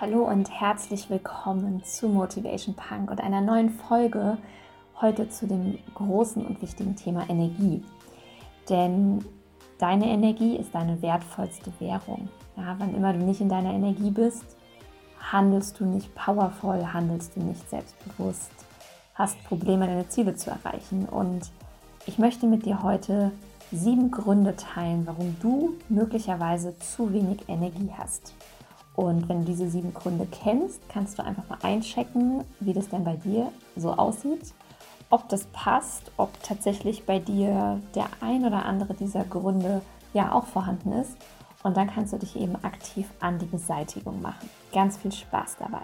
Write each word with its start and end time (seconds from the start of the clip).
Hallo 0.00 0.22
und 0.22 0.50
herzlich 0.50 1.10
willkommen 1.10 1.84
zu 1.84 2.08
Motivation 2.08 2.74
Punk 2.74 3.10
und 3.10 3.20
einer 3.20 3.42
neuen 3.42 3.68
Folge 3.68 4.38
heute 4.98 5.28
zu 5.28 5.46
dem 5.46 5.78
großen 5.94 6.42
und 6.42 6.62
wichtigen 6.62 6.96
Thema 6.96 7.28
Energie. 7.28 7.84
Denn 8.70 9.22
deine 9.76 10.06
Energie 10.06 10.56
ist 10.56 10.74
deine 10.74 11.02
wertvollste 11.02 11.70
Währung. 11.80 12.30
Ja, 12.56 12.76
wann 12.78 12.94
immer 12.94 13.12
du 13.12 13.18
nicht 13.18 13.42
in 13.42 13.50
deiner 13.50 13.74
Energie 13.74 14.10
bist, 14.10 14.56
handelst 15.18 15.78
du 15.78 15.84
nicht 15.84 16.14
powervoll, 16.14 16.82
handelst 16.82 17.36
du 17.36 17.40
nicht 17.40 17.68
selbstbewusst, 17.68 18.52
hast 19.12 19.44
Probleme, 19.44 19.86
deine 19.86 20.08
Ziele 20.08 20.34
zu 20.34 20.48
erreichen. 20.48 21.04
Und 21.10 21.50
ich 22.06 22.18
möchte 22.18 22.46
mit 22.46 22.64
dir 22.64 22.82
heute 22.82 23.32
sieben 23.70 24.10
Gründe 24.10 24.56
teilen, 24.56 25.06
warum 25.06 25.36
du 25.42 25.74
möglicherweise 25.90 26.74
zu 26.78 27.12
wenig 27.12 27.50
Energie 27.50 27.90
hast. 27.98 28.32
Und 28.94 29.28
wenn 29.28 29.40
du 29.40 29.46
diese 29.46 29.70
sieben 29.70 29.94
Gründe 29.94 30.26
kennst, 30.26 30.80
kannst 30.88 31.18
du 31.18 31.24
einfach 31.24 31.48
mal 31.48 31.58
einchecken, 31.62 32.44
wie 32.60 32.72
das 32.72 32.88
denn 32.88 33.04
bei 33.04 33.16
dir 33.16 33.50
so 33.76 33.92
aussieht, 33.92 34.52
ob 35.10 35.28
das 35.28 35.44
passt, 35.46 36.10
ob 36.16 36.42
tatsächlich 36.42 37.04
bei 37.04 37.18
dir 37.18 37.80
der 37.94 38.08
ein 38.20 38.44
oder 38.44 38.64
andere 38.64 38.94
dieser 38.94 39.24
Gründe 39.24 39.82
ja 40.12 40.32
auch 40.32 40.46
vorhanden 40.46 40.92
ist. 40.92 41.16
Und 41.62 41.76
dann 41.76 41.90
kannst 41.90 42.12
du 42.12 42.18
dich 42.18 42.36
eben 42.36 42.56
aktiv 42.64 43.06
an 43.20 43.38
die 43.38 43.46
Beseitigung 43.46 44.22
machen. 44.22 44.48
Ganz 44.72 44.96
viel 44.96 45.12
Spaß 45.12 45.56
dabei. 45.58 45.82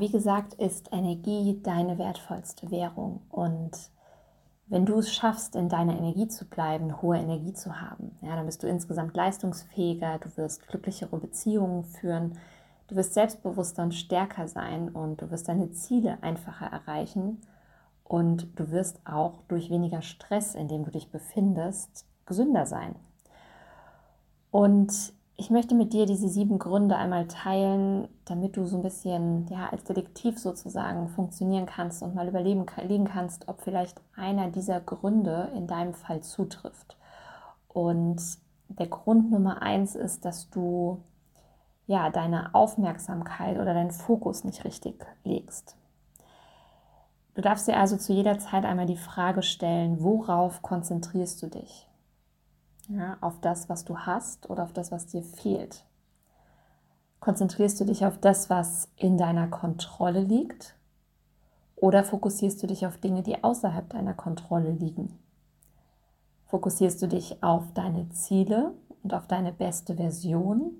Wie 0.00 0.08
gesagt, 0.08 0.54
ist 0.54 0.88
Energie 0.92 1.60
deine 1.62 1.98
wertvollste 1.98 2.70
Währung. 2.70 3.20
Und 3.28 3.72
wenn 4.66 4.86
du 4.86 4.98
es 4.98 5.12
schaffst, 5.12 5.54
in 5.56 5.68
deiner 5.68 5.94
Energie 5.94 6.26
zu 6.26 6.48
bleiben, 6.48 7.02
hohe 7.02 7.18
Energie 7.18 7.52
zu 7.52 7.82
haben, 7.82 8.16
ja, 8.22 8.34
dann 8.34 8.46
bist 8.46 8.62
du 8.62 8.66
insgesamt 8.66 9.14
leistungsfähiger, 9.14 10.18
du 10.18 10.34
wirst 10.38 10.66
glücklichere 10.66 11.18
Beziehungen 11.18 11.84
führen, 11.84 12.38
du 12.88 12.96
wirst 12.96 13.12
selbstbewusster 13.12 13.82
und 13.82 13.94
stärker 13.94 14.48
sein 14.48 14.88
und 14.88 15.20
du 15.20 15.30
wirst 15.30 15.48
deine 15.48 15.70
Ziele 15.72 16.16
einfacher 16.22 16.64
erreichen 16.64 17.42
und 18.02 18.58
du 18.58 18.70
wirst 18.70 19.06
auch 19.06 19.42
durch 19.48 19.68
weniger 19.68 20.00
Stress, 20.00 20.54
in 20.54 20.68
dem 20.68 20.86
du 20.86 20.92
dich 20.92 21.10
befindest, 21.10 22.06
gesünder 22.24 22.64
sein. 22.64 22.94
Und 24.50 25.12
ich 25.40 25.48
möchte 25.48 25.74
mit 25.74 25.94
dir 25.94 26.04
diese 26.04 26.28
sieben 26.28 26.58
Gründe 26.58 26.96
einmal 26.96 27.26
teilen, 27.26 28.08
damit 28.26 28.58
du 28.58 28.66
so 28.66 28.76
ein 28.76 28.82
bisschen 28.82 29.48
ja, 29.48 29.70
als 29.70 29.84
Detektiv 29.84 30.38
sozusagen 30.38 31.08
funktionieren 31.08 31.64
kannst 31.64 32.02
und 32.02 32.14
mal 32.14 32.28
überlegen 32.28 32.66
kannst, 33.06 33.48
ob 33.48 33.62
vielleicht 33.62 34.02
einer 34.14 34.50
dieser 34.50 34.82
Gründe 34.82 35.50
in 35.56 35.66
deinem 35.66 35.94
Fall 35.94 36.20
zutrifft. 36.20 36.98
Und 37.68 38.20
der 38.68 38.88
Grund 38.88 39.30
Nummer 39.30 39.62
eins 39.62 39.94
ist, 39.94 40.26
dass 40.26 40.50
du 40.50 41.02
ja 41.86 42.10
deine 42.10 42.54
Aufmerksamkeit 42.54 43.56
oder 43.56 43.72
deinen 43.72 43.92
Fokus 43.92 44.44
nicht 44.44 44.66
richtig 44.66 45.06
legst. 45.24 45.74
Du 47.34 47.40
darfst 47.40 47.66
dir 47.66 47.78
also 47.78 47.96
zu 47.96 48.12
jeder 48.12 48.38
Zeit 48.38 48.66
einmal 48.66 48.86
die 48.86 48.98
Frage 48.98 49.42
stellen, 49.42 50.02
worauf 50.02 50.60
konzentrierst 50.60 51.42
du 51.42 51.46
dich? 51.46 51.89
Ja, 52.90 53.16
auf 53.20 53.40
das, 53.40 53.68
was 53.68 53.84
du 53.84 53.98
hast 53.98 54.50
oder 54.50 54.64
auf 54.64 54.72
das, 54.72 54.90
was 54.90 55.06
dir 55.06 55.22
fehlt? 55.22 55.84
Konzentrierst 57.20 57.80
du 57.80 57.84
dich 57.84 58.04
auf 58.04 58.18
das, 58.18 58.50
was 58.50 58.88
in 58.96 59.18
deiner 59.18 59.48
Kontrolle 59.48 60.22
liegt? 60.22 60.74
Oder 61.76 62.02
fokussierst 62.04 62.62
du 62.62 62.66
dich 62.66 62.86
auf 62.86 62.96
Dinge, 62.98 63.22
die 63.22 63.42
außerhalb 63.42 63.88
deiner 63.88 64.14
Kontrolle 64.14 64.70
liegen? 64.70 65.18
Fokussierst 66.46 67.00
du 67.00 67.06
dich 67.06 67.42
auf 67.42 67.72
deine 67.74 68.08
Ziele 68.10 68.74
und 69.02 69.14
auf 69.14 69.26
deine 69.26 69.52
beste 69.52 69.94
Version? 69.96 70.72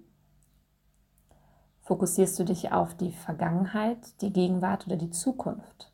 Fokussierst 1.82 2.38
du 2.38 2.44
dich 2.44 2.72
auf 2.72 2.94
die 2.94 3.12
Vergangenheit, 3.12 4.20
die 4.20 4.32
Gegenwart 4.32 4.86
oder 4.86 4.96
die 4.96 5.10
Zukunft? 5.10 5.92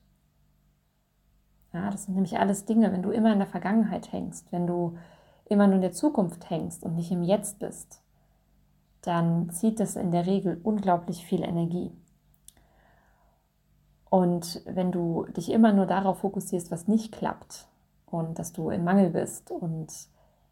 Ja, 1.72 1.90
das 1.90 2.04
sind 2.04 2.14
nämlich 2.14 2.38
alles 2.38 2.64
Dinge, 2.64 2.90
wenn 2.90 3.02
du 3.02 3.10
immer 3.10 3.32
in 3.32 3.38
der 3.38 3.46
Vergangenheit 3.46 4.12
hängst, 4.12 4.50
wenn 4.50 4.66
du 4.66 4.96
immer 5.48 5.66
nur 5.66 5.76
in 5.76 5.82
der 5.82 5.92
Zukunft 5.92 6.50
hängst 6.50 6.84
und 6.84 6.94
nicht 6.94 7.10
im 7.10 7.22
Jetzt 7.22 7.58
bist, 7.58 8.02
dann 9.02 9.50
zieht 9.50 9.78
das 9.80 9.96
in 9.96 10.10
der 10.10 10.26
Regel 10.26 10.60
unglaublich 10.62 11.24
viel 11.24 11.42
Energie. 11.42 11.92
Und 14.10 14.62
wenn 14.66 14.92
du 14.92 15.26
dich 15.36 15.50
immer 15.50 15.72
nur 15.72 15.86
darauf 15.86 16.20
fokussierst, 16.20 16.70
was 16.70 16.88
nicht 16.88 17.12
klappt 17.12 17.68
und 18.06 18.38
dass 18.38 18.52
du 18.52 18.70
im 18.70 18.84
Mangel 18.84 19.10
bist 19.10 19.50
und 19.50 19.92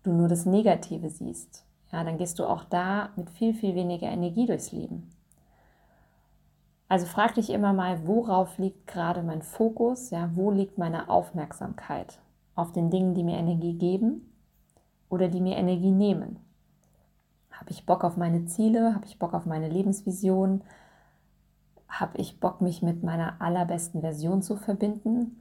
du 0.03 0.13
nur 0.13 0.29
das 0.29 0.47
Negative 0.47 1.09
siehst, 1.09 1.65
ja, 1.93 2.05
dann 2.05 2.19
gehst 2.19 2.39
du 2.39 2.47
auch 2.47 2.65
da 2.65 3.11
mit 3.17 3.31
viel, 3.31 3.55
viel 3.55 3.75
weniger 3.75 4.09
Energie 4.09 4.47
durchs 4.47 4.73
Leben. 4.73 5.11
Also 6.89 7.07
frag 7.07 7.35
dich 7.35 7.51
immer 7.51 7.73
mal, 7.73 8.07
worauf 8.07 8.59
liegt 8.59 8.87
gerade 8.87 9.23
mein 9.23 9.43
Fokus, 9.43 10.11
ja, 10.11 10.31
wo 10.35 10.51
liegt 10.51 10.79
meine 10.79 11.09
Aufmerksamkeit? 11.09 12.21
Auf 12.55 12.73
den 12.73 12.91
Dingen, 12.91 13.15
die 13.15 13.25
mir 13.25 13.39
Energie 13.39 13.75
geben 13.75 14.34
oder 15.15 15.29
die 15.29 15.41
mir 15.41 15.57
Energie 15.57 15.93
nehmen. 15.93 16.41
Habe 17.53 17.71
ich 17.71 17.87
Bock 17.87 18.03
auf 18.05 18.17
meine 18.17 18.47
Ziele? 18.47 18.95
Habe 18.95 19.07
ich 19.07 19.19
Bock 19.19 19.33
auf 19.33 19.47
meine 19.47 19.69
Lebensvision? 19.69 20.63
Habe 21.89 22.19
ich 22.19 22.41
Bock, 22.41 22.61
mich 22.61 22.83
mit 22.83 23.05
meiner 23.05 23.41
allerbesten 23.41 24.01
Version 24.01 24.43
zu 24.43 24.57
verbinden? 24.57 25.41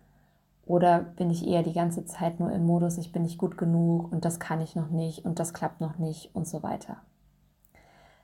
Oder 0.65 0.99
bin 0.99 1.29
ich 1.29 1.47
eher 1.47 1.63
die 1.63 1.73
ganze 1.73 2.05
Zeit 2.05 2.39
nur 2.39 2.51
im 2.51 2.65
Modus, 2.65 2.97
ich 2.97 3.11
bin 3.11 3.23
nicht 3.23 3.37
gut 3.37 3.57
genug 3.57 4.11
und 4.11 4.23
das 4.23 4.39
kann 4.39 4.61
ich 4.61 4.75
noch 4.75 4.89
nicht 4.89 5.25
und 5.25 5.39
das 5.39 5.53
klappt 5.53 5.81
noch 5.81 5.97
nicht 5.97 6.33
und 6.35 6.47
so 6.47 6.63
weiter? 6.63 6.97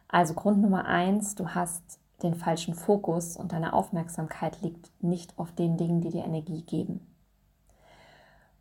Also 0.07 0.35
Grund 0.35 0.61
Nummer 0.61 0.85
eins, 0.85 1.35
du 1.35 1.49
hast 1.49 1.99
den 2.23 2.35
falschen 2.35 2.75
Fokus 2.75 3.35
und 3.35 3.51
deine 3.51 3.73
Aufmerksamkeit 3.73 4.61
liegt 4.61 4.91
nicht 5.03 5.37
auf 5.37 5.51
den 5.51 5.77
Dingen, 5.77 6.01
die 6.01 6.09
dir 6.09 6.23
Energie 6.23 6.61
geben. 6.61 7.01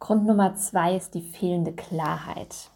Grund 0.01 0.27
Nummer 0.27 0.55
zwei 0.55 0.97
ist 0.97 1.15
die 1.15 1.23
fehlende 1.23 1.73
Klarheit. 1.73 2.71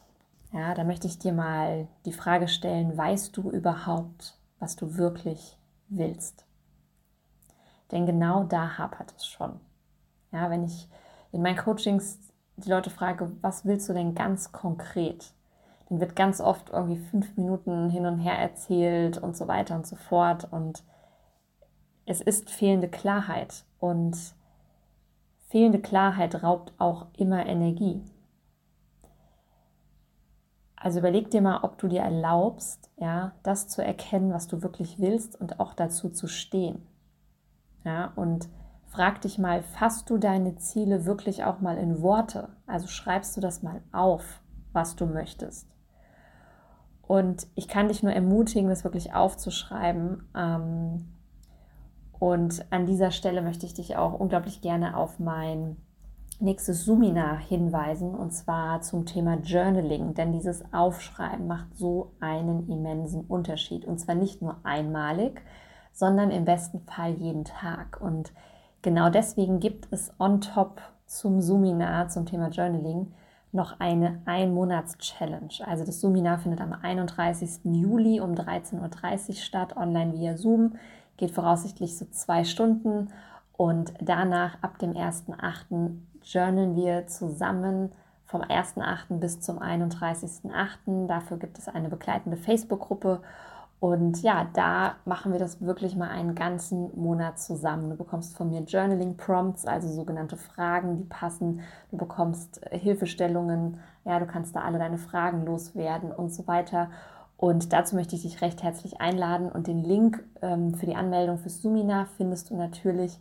Ja, 0.53 0.75
da 0.75 0.85
möchte 0.85 1.07
ich 1.07 1.19
dir 1.19 1.33
mal 1.33 1.89
die 2.05 2.13
Frage 2.13 2.47
stellen, 2.47 2.97
weißt 2.97 3.37
du 3.37 3.51
überhaupt, 3.51 4.39
was 4.59 4.77
du 4.77 4.97
wirklich 4.97 5.57
willst? 5.89 6.47
Denn 7.91 8.07
genau 8.07 8.45
da 8.45 8.79
hapert 8.79 9.15
es 9.17 9.27
schon. 9.27 9.61
Ja, 10.31 10.51
wenn 10.51 10.65
ich 10.65 10.89
in 11.33 11.43
meinen 11.43 11.57
Coachings 11.57 12.19
die 12.57 12.71
Leute 12.71 12.91
frage, 12.91 13.33
was 13.41 13.65
willst 13.65 13.89
du 13.89 13.95
denn 13.95 14.15
ganz 14.15 14.53
konkret? 14.53 15.33
Dann 15.89 16.01
wird 16.01 16.17
ganz 16.17 16.41
oft 16.41 16.71
irgendwie 16.71 16.99
fünf 16.99 17.37
Minuten 17.37 17.91
hin 17.91 18.07
und 18.07 18.19
her 18.19 18.39
erzählt 18.39 19.19
und 19.19 19.37
so 19.37 19.49
weiter 19.49 19.75
und 19.75 19.87
so 19.87 19.97
fort. 19.97 20.51
Und 20.51 20.85
es 22.07 22.21
ist 22.21 22.51
fehlende 22.51 22.89
Klarheit. 22.89 23.65
Und 23.79 24.17
Fehlende 25.53 25.81
Klarheit 25.81 26.43
raubt 26.43 26.73
auch 26.79 27.09
immer 27.19 27.45
Energie. 27.45 28.01
Also 30.83 30.99
überleg 30.99 31.31
dir 31.31 31.43
mal, 31.43 31.61
ob 31.63 31.79
du 31.79 31.87
dir 31.87 32.01
erlaubst, 32.01 32.91
ja, 32.97 33.37
das 33.45 33.69
zu 33.69 33.85
erkennen, 33.85 34.33
was 34.33 34.49
du 34.49 34.63
wirklich 34.63 34.99
willst 34.99 35.41
und 35.41 35.61
auch 35.61 35.75
dazu 35.75 36.11
zu 36.11 36.27
stehen. 36.27 36.83
Ja, 37.85 38.13
und 38.17 38.49
frag 38.89 39.21
dich 39.21 39.39
mal, 39.39 39.63
fasst 39.63 40.11
du 40.11 40.19
deine 40.19 40.57
Ziele 40.57 41.05
wirklich 41.05 41.45
auch 41.45 41.61
mal 41.61 41.79
in 41.79 42.03
Worte? 42.03 42.49
Also 42.67 42.89
schreibst 42.89 43.37
du 43.37 43.41
das 43.41 43.63
mal 43.63 43.81
auf, 43.93 44.43
was 44.73 44.97
du 44.97 45.07
möchtest. 45.07 45.69
Und 47.03 47.47
ich 47.55 47.69
kann 47.69 47.87
dich 47.87 48.03
nur 48.03 48.13
ermutigen, 48.13 48.69
das 48.69 48.83
wirklich 48.83 49.15
aufzuschreiben. 49.15 50.29
Ähm, 50.35 51.13
und 52.19 52.67
an 52.73 52.87
dieser 52.87 53.13
Stelle 53.13 53.41
möchte 53.41 53.67
ich 53.67 53.75
dich 53.75 53.97
auch 53.97 54.19
unglaublich 54.19 54.61
gerne 54.63 54.97
auf 54.97 55.21
mein 55.21 55.77
nächstes 56.43 56.85
Suminar 56.85 57.39
hinweisen 57.39 58.15
und 58.15 58.33
zwar 58.33 58.83
zum 58.83 59.07
Thema 59.07 59.37
Journaling, 59.37 60.15
denn 60.15 60.33
dieses 60.33 60.63
Aufschreiben 60.73 61.47
macht 61.47 61.75
so 61.77 62.13
einen 62.21 62.69
immensen 62.69 63.23
Unterschied 63.23 63.85
und 63.85 63.99
zwar 63.99 64.15
nicht 64.15 64.43
nur 64.43 64.57
einmalig, 64.65 65.43
sondern 65.93 66.31
im 66.31 66.45
besten 66.45 66.81
Fall 66.81 67.13
jeden 67.13 67.45
Tag. 67.45 68.01
Und 68.01 68.33
genau 68.83 69.09
deswegen 69.09 69.61
gibt 69.61 69.89
es 69.91 70.13
on 70.19 70.41
top 70.41 70.83
zum 71.07 71.41
Suminar 71.41 72.09
zum 72.09 72.27
Thema 72.27 72.49
Journaling 72.49 73.13
noch 73.53 73.79
eine 73.81 74.23
Ein-Monats-Challenge. 74.25 75.53
Also 75.67 75.85
das 75.85 76.01
Suminar 76.01 76.39
findet 76.39 76.61
am 76.61 76.73
31. 76.73 77.61
Juli 77.65 78.21
um 78.21 78.33
13.30 78.33 79.29
Uhr 79.29 79.35
statt, 79.35 79.77
online 79.77 80.15
via 80.15 80.37
Zoom 80.37 80.77
geht 81.19 81.31
voraussichtlich 81.31 81.97
so 81.97 82.07
zwei 82.07 82.45
Stunden 82.45 83.11
Und 83.53 83.93
danach, 84.01 84.61
ab 84.63 84.79
dem 84.79 84.95
1.8., 84.95 85.99
journalen 86.25 86.77
wir 86.77 87.07
zusammen 87.07 87.93
vom 88.25 88.41
1.8. 88.41 89.19
bis 89.19 89.41
zum 89.41 89.59
31.8. 89.59 91.07
Dafür 91.07 91.37
gibt 91.37 91.59
es 91.59 91.69
eine 91.69 91.89
begleitende 91.89 92.37
Facebook-Gruppe. 92.37 93.21
Und 93.79 94.23
ja, 94.23 94.47
da 94.53 94.95
machen 95.05 95.33
wir 95.33 95.41
das 95.41 95.61
wirklich 95.61 95.97
mal 95.97 96.09
einen 96.09 96.37
ganzen 96.37 96.97
Monat 96.97 97.41
zusammen. 97.41 97.91
Du 97.91 97.97
bekommst 97.97 98.37
von 98.37 98.49
mir 98.49 98.61
Journaling 98.61 99.17
Prompts, 99.17 99.67
also 99.67 99.89
sogenannte 99.89 100.37
Fragen, 100.37 100.99
die 100.99 101.05
passen. 101.05 101.63
Du 101.91 101.97
bekommst 101.97 102.61
Hilfestellungen. 102.71 103.81
Ja, 104.05 104.21
du 104.21 104.27
kannst 104.27 104.55
da 104.55 104.61
alle 104.61 104.79
deine 104.79 104.99
Fragen 104.99 105.45
loswerden 105.45 106.13
und 106.13 106.33
so 106.33 106.47
weiter. 106.47 106.91
Und 107.37 107.73
dazu 107.73 107.97
möchte 107.97 108.15
ich 108.15 108.23
dich 108.23 108.41
recht 108.41 108.63
herzlich 108.63 109.01
einladen. 109.01 109.51
Und 109.51 109.67
den 109.67 109.83
Link 109.83 110.23
ähm, 110.43 110.75
für 110.75 110.87
die 110.87 110.95
Anmeldung 110.95 111.39
fürs 111.39 111.61
Sumina 111.61 112.07
findest 112.17 112.51
du 112.51 112.57
natürlich 112.57 113.19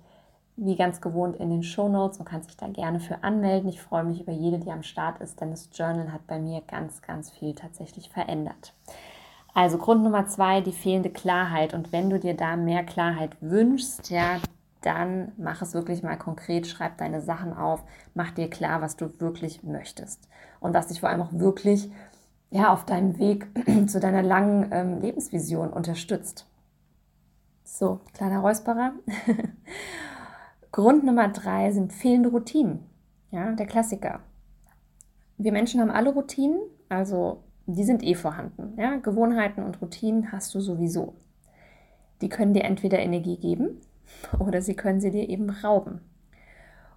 wie 0.58 0.76
ganz 0.76 1.02
gewohnt 1.02 1.36
in 1.38 1.50
den 1.50 1.64
Show 1.64 1.90
Notes 1.90 2.20
und 2.20 2.26
kannst 2.26 2.50
dich 2.50 2.58
da 2.58 2.68
gerne 2.68 3.00
für 3.00 3.24
anmelden. 3.24 3.70
Ich 3.70 3.82
freue 3.82 4.04
mich 4.04 4.22
über 4.22 4.32
jede, 4.32 4.60
die 4.60 4.72
am 4.72 4.84
Start 4.84 5.20
ist, 5.22 5.42
denn 5.42 5.52
das 5.52 5.70
Journal 5.74 6.12
hat 6.12 6.28
bei 6.28 6.40
mir 6.40 6.62
ganz, 6.62 7.02
ganz 7.02 7.32
viel 7.32 7.56
tatsächlich 7.56 8.10
verändert. 8.10 8.74
Also 9.54 9.78
Grund 9.78 10.04
Nummer 10.04 10.28
zwei, 10.28 10.62
die 10.62 10.72
fehlende 10.72 11.10
Klarheit. 11.10 11.74
Und 11.74 11.92
wenn 11.92 12.10
du 12.10 12.20
dir 12.20 12.36
da 12.36 12.56
mehr 12.56 12.84
Klarheit 12.84 13.36
wünschst, 13.42 14.10
ja, 14.10 14.38
dann 14.82 15.32
mach 15.38 15.62
es 15.62 15.74
wirklich 15.74 16.04
mal 16.04 16.18
konkret, 16.18 16.68
schreib 16.68 16.98
deine 16.98 17.22
Sachen 17.22 17.56
auf, 17.56 17.84
mach 18.14 18.32
dir 18.32 18.50
klar, 18.50 18.82
was 18.82 18.96
du 18.96 19.20
wirklich 19.20 19.64
möchtest 19.64 20.28
und 20.60 20.74
was 20.74 20.88
dich 20.88 21.00
vor 21.00 21.10
allem 21.10 21.22
auch 21.22 21.34
wirklich 21.34 21.92
ja, 22.50 22.72
auf 22.74 22.86
deinem 22.86 23.18
Weg 23.18 23.48
zu 23.88 24.00
deiner 24.00 24.24
langen 24.24 24.70
ähm, 24.72 25.02
Lebensvision 25.02 25.72
unterstützt. 25.72 26.48
So, 27.64 28.02
kleiner 28.14 28.40
Räusperer. 28.40 28.94
Grund 30.72 31.04
Nummer 31.04 31.28
drei 31.28 31.72
sind 31.72 31.92
fehlende 31.92 32.30
Routinen. 32.30 32.86
Ja, 33.30 33.52
der 33.52 33.66
Klassiker. 33.66 34.22
Wir 35.38 35.52
Menschen 35.52 35.82
haben 35.82 35.92
alle 35.92 36.14
Routinen, 36.14 36.62
also 36.88 37.44
die 37.66 37.84
sind 37.84 38.04
eh 38.04 38.16
vorhanden. 38.16 38.74
Ja? 38.78 38.96
Gewohnheiten 38.98 39.64
und 39.64 39.82
Routinen 39.82 40.32
hast 40.32 40.56
du 40.56 40.62
sowieso. 40.62 41.14
Die 42.22 42.30
können 42.30 42.54
dir 42.54 42.64
entweder 42.64 43.00
Energie 43.00 43.38
geben 43.38 43.82
oder 44.40 44.62
sie 44.62 44.76
können 44.76 45.02
sie 45.02 45.12
dir 45.12 45.28
eben 45.28 45.50
rauben. 45.50 46.02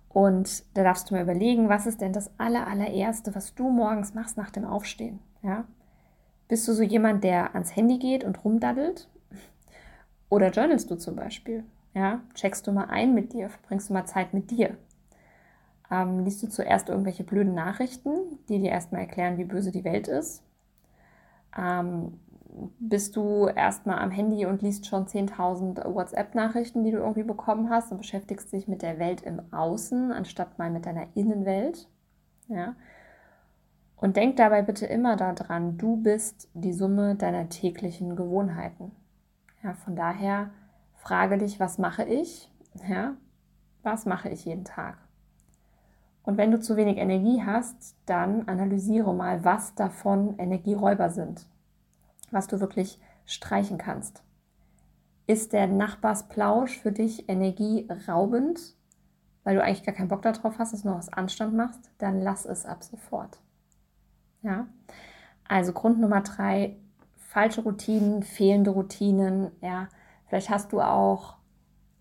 Und 0.09 0.65
da 0.77 0.85
darfst 0.85 1.11
du 1.11 1.15
mal 1.15 1.25
überlegen, 1.25 1.69
was 1.69 1.87
ist 1.87 2.01
denn 2.01 2.13
das 2.13 2.31
aller, 2.39 2.69
allererste, 2.69 3.35
was 3.35 3.57
du 3.57 3.69
morgens 3.69 4.15
machst 4.15 4.37
nach 4.37 4.51
dem 4.51 4.65
Aufstehen? 4.65 5.19
Ja? 5.43 5.65
Bist 6.47 6.69
du 6.69 6.73
so 6.73 6.85
jemand, 6.85 7.25
der 7.25 7.55
ans 7.55 7.75
Handy 7.75 7.99
geht 7.99 8.23
und 8.23 8.45
rumdaddelt? 8.45 9.09
Oder 10.29 10.51
journalst 10.51 10.91
du 10.91 10.97
zum 10.97 11.17
Beispiel? 11.17 11.65
Ja? 11.95 12.21
Checkst 12.35 12.67
du 12.67 12.73
mal 12.73 12.87
ein 12.87 13.15
mit 13.15 13.33
dir? 13.33 13.49
Verbringst 13.49 13.89
du 13.89 13.95
mal 13.95 14.05
Zeit 14.05 14.35
mit 14.35 14.51
dir? 14.51 14.77
Ähm, 15.91 16.25
liest 16.25 16.43
du 16.43 16.49
zuerst 16.49 16.89
irgendwelche 16.89 17.25
blöden 17.25 17.55
Nachrichten, 17.55 18.39
die 18.49 18.59
dir 18.59 18.71
erstmal 18.71 19.03
erklären, 19.03 19.39
wie 19.39 19.45
böse 19.45 19.71
die 19.71 19.85
Welt 19.85 20.09
ist? 20.09 20.43
Ähm, 21.57 22.19
bist 22.79 23.17
du 23.17 23.47
erstmal 23.47 23.99
am 23.99 24.11
Handy 24.11 24.47
und 24.47 24.63
liest 24.63 24.87
schon 24.87 25.07
10.000 25.07 25.93
WhatsApp-Nachrichten, 25.93 26.85
die 26.85 26.93
du 26.93 26.99
irgendwie 26.99 27.25
bekommen 27.25 27.69
hast 27.71 27.91
und 27.91 27.99
beschäftigst 27.99 28.53
dich 28.53 28.69
mit 28.69 28.83
der 28.83 28.99
Welt 28.99 29.23
im 29.23 29.41
Außen, 29.53 30.13
anstatt 30.13 30.59
mal 30.59 30.71
mit 30.71 30.87
deiner 30.87 31.07
Innenwelt. 31.15 31.89
Ja? 32.49 32.77
Und 33.97 34.17
denk 34.17 34.37
dabei 34.37 34.63
bitte 34.63 34.87
immer 34.87 35.17
daran, 35.17 35.79
du 35.79 35.97
bist 35.97 36.49
die 36.55 36.73
Summe 36.73 37.17
deiner 37.17 37.49
täglichen 37.49 38.17
Gewohnheiten. 38.17 38.93
Ja, 39.63 39.75
von 39.75 39.97
daher 39.97 40.51
frage 41.05 41.37
dich, 41.37 41.61
was 41.61 41.77
mache 41.77 42.05
ich? 42.05 42.51
Ja, 42.89 43.15
was 43.83 44.07
mache 44.07 44.31
ich 44.31 44.47
jeden 44.47 44.65
Tag? 44.65 44.97
Und 46.23 46.39
wenn 46.39 46.51
du 46.51 46.59
zu 46.59 46.77
wenig 46.77 46.97
Energie 46.97 47.43
hast, 47.45 47.97
dann 48.07 48.49
analysiere 48.49 49.13
mal, 49.13 49.45
was 49.45 49.75
davon 49.75 50.39
Energieräuber 50.39 51.11
sind, 51.11 51.47
was 52.31 52.47
du 52.47 52.59
wirklich 52.61 52.99
streichen 53.27 53.77
kannst. 53.77 54.23
Ist 55.27 55.53
der 55.53 55.67
Nachbarsplausch 55.67 56.79
für 56.79 56.93
dich 56.93 57.29
energieraubend, 57.29 58.75
weil 59.43 59.57
du 59.57 59.63
eigentlich 59.63 59.85
gar 59.85 59.95
keinen 59.95 60.09
Bock 60.09 60.23
darauf 60.23 60.59
hast, 60.59 60.73
dass 60.73 60.83
du 60.83 60.89
noch 60.89 60.97
was 60.97 61.13
Anstand 61.13 61.55
machst? 61.55 61.91
Dann 61.99 62.23
lass 62.23 62.47
es 62.47 62.65
ab 62.65 62.83
sofort. 62.83 63.39
Ja, 64.41 64.69
also 65.47 65.75
Grund 65.75 66.01
Nummer 66.01 66.23
drei, 66.23 66.77
falsche 67.19 67.61
Routinen, 67.61 68.23
fehlende 68.23 68.71
Routinen. 68.71 69.51
Ja, 69.61 69.89
vielleicht 70.27 70.51
hast 70.51 70.73
du 70.73 70.81
auch 70.81 71.37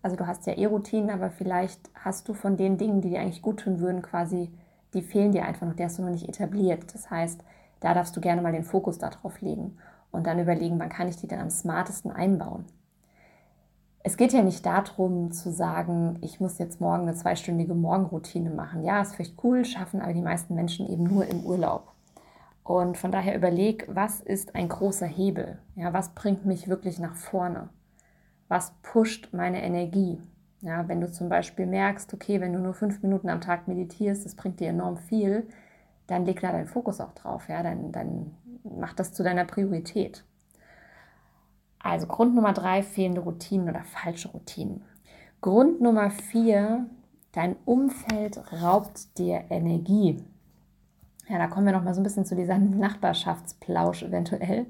also 0.04 0.16
du 0.16 0.26
hast 0.26 0.46
ja 0.46 0.52
eh 0.52 0.66
Routinen, 0.66 1.08
aber 1.08 1.30
vielleicht 1.30 1.90
hast 1.94 2.28
du 2.28 2.34
von 2.34 2.58
den 2.58 2.76
Dingen, 2.76 3.00
die 3.00 3.08
dir 3.08 3.20
eigentlich 3.20 3.40
gut 3.40 3.60
tun 3.60 3.80
würden, 3.80 4.02
quasi, 4.02 4.52
die 4.92 5.00
fehlen 5.00 5.32
dir 5.32 5.46
einfach 5.46 5.66
noch, 5.66 5.74
die 5.74 5.82
hast 5.82 5.98
du 5.98 6.02
noch 6.02 6.10
nicht 6.10 6.28
etabliert. 6.28 6.92
Das 6.92 7.10
heißt, 7.10 7.42
da 7.80 7.94
darfst 7.94 8.14
du 8.14 8.20
gerne 8.20 8.42
mal 8.42 8.52
den 8.52 8.64
Fokus 8.64 8.98
darauf 8.98 9.40
legen 9.40 9.78
und 10.12 10.26
dann 10.26 10.38
überlegen, 10.38 10.78
wann 10.78 10.90
kann 10.90 11.08
ich 11.08 11.16
die 11.16 11.26
dann 11.26 11.40
am 11.40 11.48
smartesten 11.48 12.12
einbauen. 12.12 12.66
Es 14.00 14.18
geht 14.18 14.34
ja 14.34 14.42
nicht 14.42 14.66
darum 14.66 15.32
zu 15.32 15.50
sagen, 15.50 16.18
ich 16.20 16.38
muss 16.38 16.58
jetzt 16.58 16.82
morgen 16.82 17.04
eine 17.04 17.14
zweistündige 17.14 17.74
Morgenroutine 17.74 18.50
machen. 18.50 18.84
Ja, 18.84 19.00
ist 19.00 19.14
vielleicht 19.14 19.42
cool, 19.42 19.64
schaffen 19.64 20.02
aber 20.02 20.12
die 20.12 20.20
meisten 20.20 20.54
Menschen 20.54 20.86
eben 20.86 21.04
nur 21.04 21.24
im 21.24 21.46
Urlaub. 21.46 21.94
Und 22.62 22.98
von 22.98 23.10
daher 23.10 23.34
überleg, 23.34 23.86
was 23.88 24.20
ist 24.20 24.54
ein 24.54 24.68
großer 24.68 25.06
Hebel? 25.06 25.60
Ja, 25.76 25.94
was 25.94 26.10
bringt 26.10 26.44
mich 26.44 26.68
wirklich 26.68 26.98
nach 26.98 27.16
vorne? 27.16 27.70
Was 28.54 28.72
pusht 28.82 29.30
meine 29.32 29.64
Energie. 29.64 30.22
Ja, 30.60 30.86
wenn 30.86 31.00
du 31.00 31.10
zum 31.10 31.28
Beispiel 31.28 31.66
merkst, 31.66 32.14
okay, 32.14 32.40
wenn 32.40 32.52
du 32.52 32.60
nur 32.60 32.72
fünf 32.72 33.02
Minuten 33.02 33.28
am 33.28 33.40
Tag 33.40 33.66
meditierst, 33.66 34.24
das 34.24 34.36
bringt 34.36 34.60
dir 34.60 34.68
enorm 34.68 34.96
viel, 34.96 35.48
dann 36.06 36.24
leg 36.24 36.40
da 36.40 36.52
deinen 36.52 36.68
Fokus 36.68 37.00
auch 37.00 37.12
drauf. 37.14 37.48
Ja, 37.48 37.64
dann, 37.64 37.90
dann 37.90 38.30
mach 38.62 38.92
das 38.92 39.12
zu 39.12 39.24
deiner 39.24 39.44
Priorität. 39.44 40.22
Also 41.80 42.06
Grund 42.06 42.36
Nummer 42.36 42.52
drei, 42.52 42.84
fehlende 42.84 43.22
Routinen 43.22 43.68
oder 43.68 43.82
falsche 43.82 44.28
Routinen. 44.28 44.84
Grund 45.40 45.80
Nummer 45.80 46.10
vier, 46.10 46.86
dein 47.32 47.56
Umfeld 47.64 48.40
raubt 48.62 49.18
dir 49.18 49.46
Energie. 49.50 50.22
Ja, 51.28 51.38
da 51.38 51.48
kommen 51.48 51.66
wir 51.66 51.72
noch 51.72 51.82
mal 51.82 51.92
so 51.92 52.00
ein 52.00 52.04
bisschen 52.04 52.24
zu 52.24 52.36
dieser 52.36 52.58
Nachbarschaftsplausch 52.58 54.04
eventuell. 54.04 54.66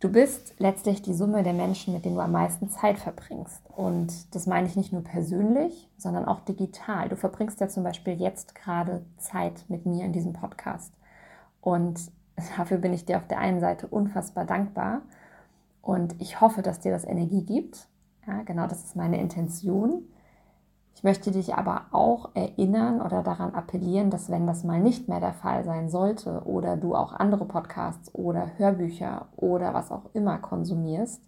Du 0.00 0.08
bist 0.08 0.54
letztlich 0.58 1.02
die 1.02 1.14
Summe 1.14 1.42
der 1.42 1.54
Menschen, 1.54 1.92
mit 1.92 2.04
denen 2.04 2.14
du 2.14 2.20
am 2.20 2.30
meisten 2.30 2.70
Zeit 2.70 3.00
verbringst. 3.00 3.62
Und 3.74 4.32
das 4.32 4.46
meine 4.46 4.68
ich 4.68 4.76
nicht 4.76 4.92
nur 4.92 5.02
persönlich, 5.02 5.88
sondern 5.96 6.24
auch 6.24 6.40
digital. 6.40 7.08
Du 7.08 7.16
verbringst 7.16 7.60
ja 7.60 7.68
zum 7.68 7.82
Beispiel 7.82 8.14
jetzt 8.14 8.54
gerade 8.54 9.04
Zeit 9.16 9.64
mit 9.68 9.86
mir 9.86 10.04
in 10.04 10.12
diesem 10.12 10.34
Podcast. 10.34 10.92
Und 11.60 12.12
dafür 12.56 12.78
bin 12.78 12.92
ich 12.92 13.06
dir 13.06 13.16
auf 13.16 13.26
der 13.26 13.38
einen 13.38 13.60
Seite 13.60 13.88
unfassbar 13.88 14.44
dankbar. 14.44 15.02
Und 15.82 16.14
ich 16.20 16.40
hoffe, 16.40 16.62
dass 16.62 16.78
dir 16.78 16.92
das 16.92 17.04
Energie 17.04 17.42
gibt. 17.42 17.88
Ja, 18.26 18.42
genau 18.42 18.68
das 18.68 18.84
ist 18.84 18.94
meine 18.94 19.18
Intention. 19.20 20.02
Ich 20.98 21.04
möchte 21.04 21.30
dich 21.30 21.54
aber 21.54 21.82
auch 21.92 22.30
erinnern 22.34 23.00
oder 23.00 23.22
daran 23.22 23.54
appellieren, 23.54 24.10
dass 24.10 24.30
wenn 24.30 24.48
das 24.48 24.64
mal 24.64 24.80
nicht 24.80 25.06
mehr 25.06 25.20
der 25.20 25.32
Fall 25.32 25.62
sein 25.62 25.90
sollte 25.90 26.42
oder 26.44 26.76
du 26.76 26.96
auch 26.96 27.12
andere 27.12 27.44
Podcasts 27.44 28.12
oder 28.16 28.58
Hörbücher 28.58 29.28
oder 29.36 29.74
was 29.74 29.92
auch 29.92 30.06
immer 30.12 30.38
konsumierst, 30.38 31.22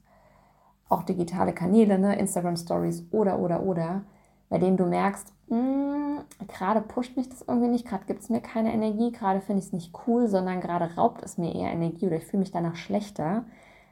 auch 0.88 1.04
digitale 1.04 1.52
Kanäle, 1.52 2.00
ne, 2.00 2.18
Instagram 2.18 2.56
Stories 2.56 3.04
oder 3.12 3.38
oder 3.38 3.62
oder, 3.62 4.02
bei 4.48 4.58
denen 4.58 4.76
du 4.76 4.86
merkst, 4.86 5.32
hm, 5.46 6.18
gerade 6.48 6.80
pusht 6.80 7.16
mich 7.16 7.28
das 7.28 7.42
irgendwie 7.42 7.68
nicht, 7.68 7.86
gerade 7.86 8.06
gibt 8.06 8.22
es 8.22 8.28
mir 8.28 8.40
keine 8.40 8.72
Energie, 8.72 9.12
gerade 9.12 9.40
finde 9.40 9.60
ich 9.60 9.66
es 9.66 9.72
nicht 9.72 9.94
cool, 10.04 10.26
sondern 10.26 10.60
gerade 10.60 10.96
raubt 10.96 11.22
es 11.22 11.38
mir 11.38 11.54
eher 11.54 11.70
Energie 11.70 12.08
oder 12.08 12.16
ich 12.16 12.26
fühle 12.26 12.40
mich 12.40 12.50
danach 12.50 12.74
schlechter, 12.74 13.44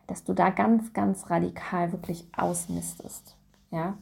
dass 0.08 0.24
du 0.24 0.32
da 0.32 0.50
ganz, 0.50 0.92
ganz 0.92 1.30
radikal 1.30 1.92
wirklich 1.92 2.26
ausmistest. 2.36 3.36
Ja. 3.70 3.96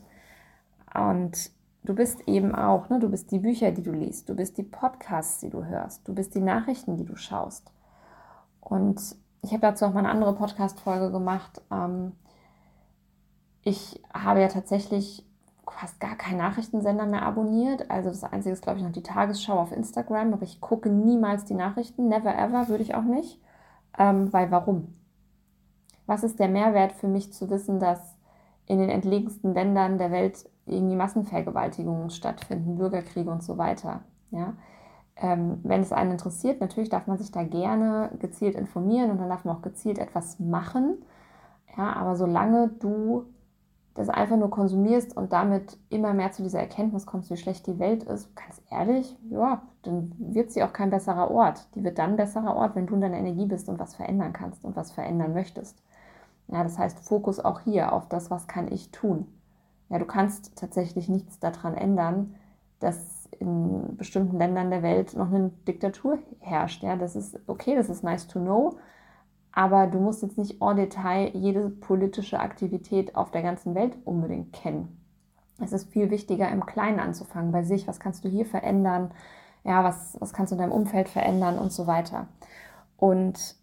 Und 0.95 1.55
Du 1.87 1.95
bist 1.95 2.27
eben 2.27 2.53
auch, 2.53 2.89
ne, 2.89 2.99
du 2.99 3.09
bist 3.09 3.31
die 3.31 3.39
Bücher, 3.39 3.71
die 3.71 3.85
du 3.85 3.93
liest, 3.93 4.29
du 4.29 4.35
bist 4.35 4.59
die 4.59 4.65
Podcasts, 4.65 5.39
die 5.39 5.51
du 5.51 5.65
hörst, 5.65 6.07
du 6.09 6.13
bist 6.13 6.35
die 6.35 6.41
Nachrichten, 6.41 6.97
die 6.97 7.05
du 7.05 7.15
schaust. 7.15 7.71
Und 8.61 9.01
ich 9.43 9.53
habe 9.53 9.61
dazu 9.61 9.85
auch 9.85 9.93
mal 9.93 10.01
eine 10.01 10.11
andere 10.11 10.35
Podcast-Folge 10.35 11.13
gemacht. 11.13 11.63
Ähm, 11.71 12.11
ich 13.63 14.03
habe 14.13 14.41
ja 14.41 14.49
tatsächlich 14.49 15.25
fast 15.71 16.01
gar 16.01 16.17
keinen 16.17 16.39
Nachrichtensender 16.39 17.07
mehr 17.07 17.23
abonniert. 17.23 17.89
Also 17.89 18.09
das 18.09 18.25
Einzige 18.25 18.53
ist, 18.53 18.63
glaube 18.63 18.79
ich, 18.79 18.85
noch 18.85 18.93
die 18.93 19.05
Tagesschau 19.05 19.57
auf 19.57 19.71
Instagram, 19.71 20.33
aber 20.33 20.43
ich 20.43 20.61
gucke 20.61 20.89
niemals 20.89 21.45
die 21.45 21.55
Nachrichten. 21.55 22.09
Never 22.09 22.37
ever 22.37 22.67
würde 22.67 22.83
ich 22.83 22.97
auch 22.97 23.05
nicht. 23.05 23.41
Ähm, 23.97 24.33
weil 24.33 24.51
warum? 24.51 24.97
Was 26.07 26.25
ist 26.25 26.41
der 26.41 26.49
Mehrwert 26.49 26.91
für 26.93 27.09
mich 27.09 27.33
zu 27.33 27.49
wissen, 27.49 27.79
dass 27.79 28.17
in 28.67 28.81
den 28.81 28.91
entlegensten 28.91 29.55
Ländern 29.55 29.99
der 29.99 30.11
Welt 30.11 30.49
irgendwie 30.67 30.97
Massenvergewaltigungen 30.97 32.11
stattfinden, 32.11 32.77
Bürgerkriege 32.77 33.31
und 33.31 33.43
so 33.43 33.59
weiter. 33.59 34.01
Ja? 34.31 34.55
Ähm, 35.17 35.61
wenn 35.63 35.81
es 35.81 35.93
einen 35.93 36.13
interessiert, 36.13 36.61
natürlich 36.61 36.91
darf 36.91 37.07
man 37.07 37.19
sich 37.19 37.31
da 37.31 37.43
gerne 37.43 38.11
gezielt 38.19 38.55
informieren 38.55 39.11
und 39.11 39.19
dann 39.19 39.29
darf 39.29 39.45
man 39.45 39.57
auch 39.57 39.63
gezielt 39.63 39.99
etwas 39.99 40.39
machen. 40.39 40.99
Ja, 41.77 41.95
aber 41.95 42.17
solange 42.17 42.69
du 42.69 43.27
das 43.95 44.09
einfach 44.11 44.37
nur 44.37 44.51
konsumierst 44.51 45.17
und 45.17 45.33
damit 45.33 45.79
immer 45.89 46.13
mehr 46.13 46.33
zu 46.33 46.43
dieser 46.43 46.61
Erkenntnis 46.61 47.07
kommst, 47.07 47.31
wie 47.31 47.37
schlecht 47.37 47.67
die 47.67 47.79
Welt 47.79 48.05
ist, 48.05 48.35
ganz 48.37 48.61
ehrlich, 48.71 49.17
ja, 49.31 49.63
dann 49.83 50.13
wird 50.19 50.53
sie 50.53 50.63
auch 50.63 50.73
kein 50.73 50.91
besserer 50.91 51.31
Ort. 51.31 51.67
Die 51.75 51.83
wird 51.83 51.99
dann 51.99 52.11
ein 52.11 52.17
besserer 52.17 52.55
Ort, 52.55 52.75
wenn 52.75 52.87
du 52.87 52.95
in 52.95 53.01
deiner 53.01 53.17
Energie 53.17 53.47
bist 53.47 53.69
und 53.71 53.79
was 53.79 53.95
verändern 53.95 54.35
kannst 54.35 54.65
und 54.65 54.77
was 54.77 54.93
verändern 54.93 55.33
möchtest. 55.33 55.83
Ja, 56.49 56.63
das 56.63 56.79
heißt, 56.79 56.99
Fokus 57.01 57.41
auch 57.41 57.61
hier 57.61 57.93
auf 57.93 58.09
das, 58.09 58.31
was 58.31 58.47
kann 58.47 58.71
ich 58.71 58.91
tun. 58.91 59.27
Ja, 59.89 59.99
du 59.99 60.05
kannst 60.05 60.57
tatsächlich 60.57 61.09
nichts 61.09 61.39
daran 61.39 61.75
ändern, 61.75 62.35
dass 62.81 63.29
in 63.39 63.97
bestimmten 63.97 64.39
Ländern 64.39 64.71
der 64.71 64.83
Welt 64.83 65.15
noch 65.15 65.29
eine 65.33 65.51
Diktatur 65.67 66.19
herrscht. 66.41 66.83
Ja, 66.83 66.97
das 66.97 67.17
ist 67.17 67.39
okay, 67.47 67.75
das 67.75 67.89
ist 67.89 68.03
nice 68.03 68.27
to 68.27 68.41
know, 68.41 68.79
aber 69.53 69.87
du 69.87 69.99
musst 69.99 70.23
jetzt 70.23 70.39
nicht 70.39 70.61
en 70.61 70.77
Detail 70.77 71.31
jede 71.35 71.71
politische 71.71 72.41
Aktivität 72.41 73.17
auf 73.17 73.31
der 73.31 73.43
ganzen 73.43 73.75
Welt 73.75 73.97
unbedingt 74.05 74.53
kennen. 74.53 75.01
Es 75.59 75.73
ist 75.73 75.91
viel 75.91 76.11
wichtiger, 76.11 76.51
im 76.51 76.67
Kleinen 76.67 77.01
anzufangen, 77.01 77.53
bei 77.53 77.63
sich. 77.63 77.89
Was 77.89 78.01
kannst 78.01 78.25
du 78.25 78.29
hier 78.29 78.45
verändern? 78.45 79.13
Ja, 79.65 79.83
was, 79.83 80.17
was 80.21 80.33
kannst 80.33 80.53
du 80.53 80.57
in 80.57 80.61
deinem 80.61 80.73
Umfeld 80.73 81.09
verändern 81.09 81.59
und 81.59 81.73
so 81.73 81.87
weiter. 81.87 82.29
Und 82.99 83.57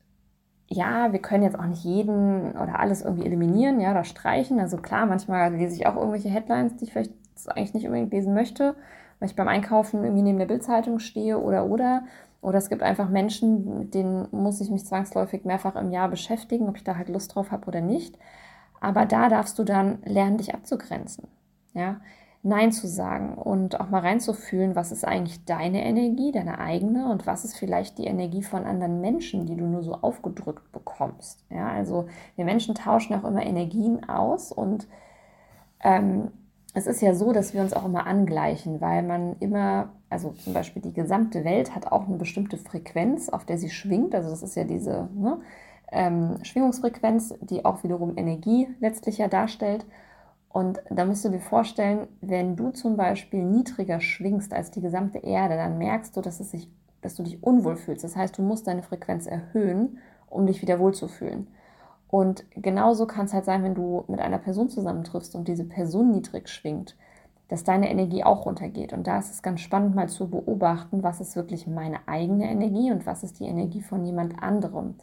ja, 0.74 1.12
wir 1.12 1.20
können 1.20 1.44
jetzt 1.44 1.58
auch 1.58 1.65
nicht 1.65 1.84
jeden 1.84 2.51
oder 2.53 2.80
alles 2.80 3.01
irgendwie 3.01 3.25
eliminieren, 3.25 3.80
ja, 3.80 3.92
oder 3.92 4.03
streichen. 4.03 4.60
Also 4.60 4.77
klar, 4.77 5.06
manchmal 5.06 5.53
lese 5.53 5.75
ich 5.75 5.88
auch 5.88 5.96
irgendwelche 5.96 6.30
Headlines, 6.30 6.75
die 6.75 6.86
ich 6.86 6.92
vielleicht 6.94 7.13
eigentlich 7.48 7.74
nicht 7.74 7.86
unbedingt 7.86 8.12
lesen 8.12 8.34
möchte, 8.34 8.75
weil 9.20 9.30
ich 9.30 9.36
beim 9.36 9.48
Einkaufen 9.48 10.03
irgendwie 10.03 10.24
neben 10.24 10.39
der 10.39 10.46
Bildzeitung 10.46 11.00
stehe 11.00 11.39
oder 11.39 11.65
oder. 11.65 12.03
Oder 12.42 12.58
es 12.58 12.70
gibt 12.70 12.84
einfach 12.84 13.10
Menschen, 13.10 13.80
mit 13.80 13.94
denen 13.94 14.27
muss 14.32 14.60
ich 14.60 14.70
mich 14.70 14.86
zwangsläufig 14.86 15.46
mehrfach 15.46 15.75
im 15.77 15.92
Jahr 15.92 16.10
beschäftigen, 16.10 16.68
ob 16.68 16.75
ich 16.75 16.84
da 16.84 16.98
halt 16.98 17.08
Lust 17.08 17.36
drauf 17.36 17.51
habe 17.51 17.68
oder 17.68 17.80
nicht. 17.80 18.18
Aber 18.82 19.06
da 19.06 19.30
darfst 19.30 19.58
du 19.60 19.63
dann 19.63 20.00
lernen, 20.03 20.38
dich 20.38 20.53
abzugrenzen. 20.53 21.27
Ja, 21.74 22.01
Nein 22.46 22.74
zu 22.74 22.88
sagen 22.88 23.36
und 23.36 23.80
auch 23.80 23.90
mal 23.90 24.02
reinzufühlen, 24.02 24.76
was 24.76 24.92
ist 24.92 25.06
eigentlich 25.06 25.46
deine 25.46 25.86
Energie, 25.86 26.34
deine 26.34 26.60
eigene 26.60 27.10
und 27.10 27.26
was 27.26 27.46
ist 27.46 27.56
vielleicht 27.56 27.98
die 27.98 28.06
Energie 28.06 28.44
von 28.44 28.66
anderen 28.66 29.00
Menschen, 29.00 29.46
die 29.46 29.56
du 29.56 29.66
nur 29.66 29.82
so 29.82 29.94
aufgedrückt 29.94 30.70
bekommst. 30.74 31.46
Ja, 31.50 31.70
also 31.70 32.08
wir 32.36 32.44
Menschen 32.44 32.76
tauschen 32.76 33.16
auch 33.16 33.24
immer 33.24 33.46
Energien 33.46 34.08
aus 34.10 34.52
und 34.52 34.90
ähm, 35.82 36.32
es 36.74 36.86
ist 36.86 37.02
ja 37.02 37.14
so, 37.14 37.32
dass 37.32 37.54
wir 37.54 37.62
uns 37.62 37.74
auch 37.74 37.86
immer 37.86 38.08
angleichen, 38.08 38.82
weil 38.82 39.04
man 39.04 39.38
immer, 39.40 39.94
also 40.10 40.32
zum 40.32 40.54
Beispiel 40.54 40.82
die 40.82 40.94
gesamte 40.94 41.46
Welt 41.46 41.74
hat 41.76 41.92
auch 41.92 42.08
eine 42.08 42.18
bestimmte 42.18 42.58
Frequenz, 42.58 43.30
auf 43.30 43.46
der 43.46 43.58
sie 43.58 43.70
schwingt. 43.70 44.16
Also 44.16 44.30
das 44.30 44.44
ist 44.44 44.56
ja 44.56 44.64
diese 44.64 45.08
ne, 45.14 45.40
ähm, 45.92 46.40
Schwingungsfrequenz, 46.44 47.36
die 47.42 47.64
auch 47.64 47.84
wiederum 47.84 48.18
Energie 48.18 48.68
letztlich 48.80 49.20
ja 49.20 49.28
darstellt. 49.28 49.86
Und 50.54 50.84
da 50.92 51.04
musst 51.04 51.26
du 51.26 51.30
dir 51.30 51.40
vorstellen, 51.40 52.08
wenn 52.22 52.56
du 52.56 52.70
zum 52.70 52.96
Beispiel 52.96 53.44
niedriger 53.44 54.00
schwingst 54.00 54.54
als 54.54 54.70
die 54.70 54.82
gesamte 54.82 55.18
Erde, 55.18 55.56
dann 55.56 55.80
merkst 55.80 56.16
du, 56.16 56.22
dass, 56.22 56.40
es 56.40 56.52
sich, 56.52 56.70
dass 57.02 57.16
du 57.16 57.24
dich 57.24 57.42
unwohl 57.42 57.76
fühlst. 57.76 58.04
Das 58.04 58.16
heißt, 58.16 58.38
du 58.38 58.44
musst 58.44 58.68
deine 58.68 58.84
Frequenz 58.84 59.26
erhöhen, 59.26 59.98
um 60.30 60.46
dich 60.46 60.62
wieder 60.62 60.78
wohlzufühlen. 60.78 61.48
Und 62.08 62.46
genauso 62.52 63.08
kann 63.08 63.26
es 63.26 63.34
halt 63.34 63.46
sein, 63.46 63.64
wenn 63.64 63.74
du 63.74 64.04
mit 64.08 64.20
einer 64.20 64.38
Person 64.38 64.70
zusammentriffst 64.70 65.34
und 65.34 65.48
diese 65.48 65.64
Person 65.64 66.12
niedrig 66.12 66.48
schwingt, 66.48 66.96
dass 67.48 67.64
deine 67.64 67.90
Energie 67.90 68.24
auch 68.24 68.46
runtergeht. 68.46 68.94
Und 68.94 69.08
da 69.08 69.18
ist 69.18 69.32
es 69.32 69.42
ganz 69.42 69.60
spannend, 69.62 69.96
mal 69.96 70.08
zu 70.08 70.30
beobachten, 70.30 71.02
was 71.02 71.20
ist 71.20 71.36
wirklich 71.36 71.66
meine 71.66 72.08
eigene 72.08 72.52
Energie 72.52 72.92
und 72.92 73.08
was 73.08 73.24
ist 73.24 73.40
die 73.40 73.46
Energie 73.48 73.82
von 73.82 74.06
jemand 74.06 74.44
anderem. 74.44 74.94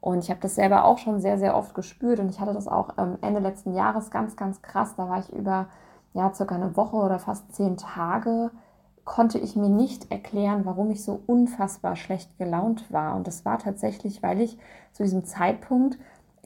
Und 0.00 0.24
ich 0.24 0.30
habe 0.30 0.40
das 0.40 0.54
selber 0.54 0.84
auch 0.84 0.98
schon 0.98 1.20
sehr, 1.20 1.38
sehr 1.38 1.56
oft 1.56 1.74
gespürt 1.74 2.20
und 2.20 2.30
ich 2.30 2.40
hatte 2.40 2.54
das 2.54 2.68
auch 2.68 2.90
ähm, 2.96 3.18
Ende 3.20 3.40
letzten 3.40 3.74
Jahres 3.74 4.10
ganz, 4.10 4.34
ganz 4.36 4.62
krass. 4.62 4.94
Da 4.96 5.08
war 5.08 5.18
ich 5.18 5.30
über 5.30 5.66
ja, 6.14 6.32
circa 6.32 6.54
eine 6.54 6.76
Woche 6.76 6.96
oder 6.96 7.18
fast 7.18 7.54
zehn 7.54 7.76
Tage, 7.76 8.50
konnte 9.04 9.38
ich 9.38 9.56
mir 9.56 9.68
nicht 9.68 10.10
erklären, 10.10 10.64
warum 10.64 10.90
ich 10.90 11.04
so 11.04 11.20
unfassbar 11.26 11.96
schlecht 11.96 12.36
gelaunt 12.38 12.92
war. 12.92 13.14
Und 13.16 13.26
das 13.26 13.44
war 13.44 13.58
tatsächlich, 13.58 14.22
weil 14.22 14.40
ich 14.40 14.58
zu 14.92 15.02
diesem 15.02 15.24
Zeitpunkt 15.24 15.98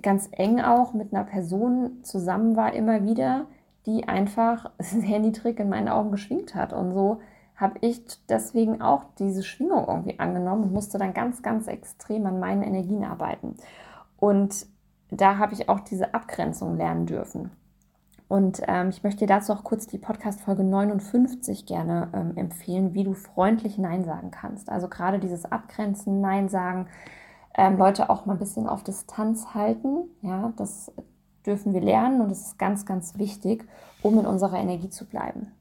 ganz 0.02 0.28
eng 0.32 0.60
auch 0.60 0.92
mit 0.92 1.12
einer 1.12 1.24
Person 1.24 1.98
zusammen 2.02 2.56
war, 2.56 2.72
immer 2.72 3.04
wieder, 3.04 3.46
die 3.86 4.08
einfach 4.08 4.70
sehr 4.78 5.18
niedrig 5.18 5.60
in 5.60 5.68
meinen 5.68 5.88
Augen 5.88 6.10
geschwingt 6.10 6.54
hat. 6.54 6.72
Und 6.72 6.92
so 6.92 7.20
habe 7.56 7.78
ich 7.80 8.02
deswegen 8.28 8.82
auch 8.82 9.04
diese 9.18 9.42
Schwingung 9.42 9.86
irgendwie 9.86 10.18
angenommen 10.18 10.64
und 10.64 10.72
musste 10.72 10.98
dann 10.98 11.14
ganz, 11.14 11.42
ganz 11.42 11.68
extrem 11.68 12.26
an 12.26 12.40
meinen 12.40 12.62
Energien 12.62 13.04
arbeiten. 13.04 13.56
Und 14.18 14.66
da 15.10 15.38
habe 15.38 15.54
ich 15.54 15.68
auch 15.68 15.80
diese 15.80 16.14
Abgrenzung 16.14 16.76
lernen 16.76 17.06
dürfen. 17.06 17.50
Und 18.26 18.62
ähm, 18.66 18.88
ich 18.88 19.04
möchte 19.04 19.20
dir 19.20 19.26
dazu 19.26 19.52
auch 19.52 19.62
kurz 19.62 19.86
die 19.86 19.98
Podcast-Folge 19.98 20.64
59 20.64 21.66
gerne 21.66 22.08
ähm, 22.14 22.36
empfehlen, 22.36 22.94
wie 22.94 23.04
du 23.04 23.12
freundlich 23.12 23.78
Nein 23.78 24.04
sagen 24.04 24.30
kannst. 24.30 24.70
Also 24.70 24.88
gerade 24.88 25.20
dieses 25.20 25.44
Abgrenzen, 25.44 26.20
Nein 26.20 26.48
sagen, 26.48 26.88
ähm, 27.54 27.76
Leute 27.76 28.10
auch 28.10 28.26
mal 28.26 28.32
ein 28.32 28.38
bisschen 28.38 28.66
auf 28.66 28.82
Distanz 28.82 29.54
halten. 29.54 30.08
Ja, 30.22 30.52
das 30.56 30.90
dürfen 31.46 31.74
wir 31.74 31.82
lernen 31.82 32.22
und 32.22 32.30
es 32.30 32.46
ist 32.46 32.58
ganz, 32.58 32.86
ganz 32.86 33.18
wichtig, 33.18 33.64
um 34.02 34.18
in 34.18 34.26
unserer 34.26 34.58
Energie 34.58 34.88
zu 34.88 35.06
bleiben. 35.06 35.52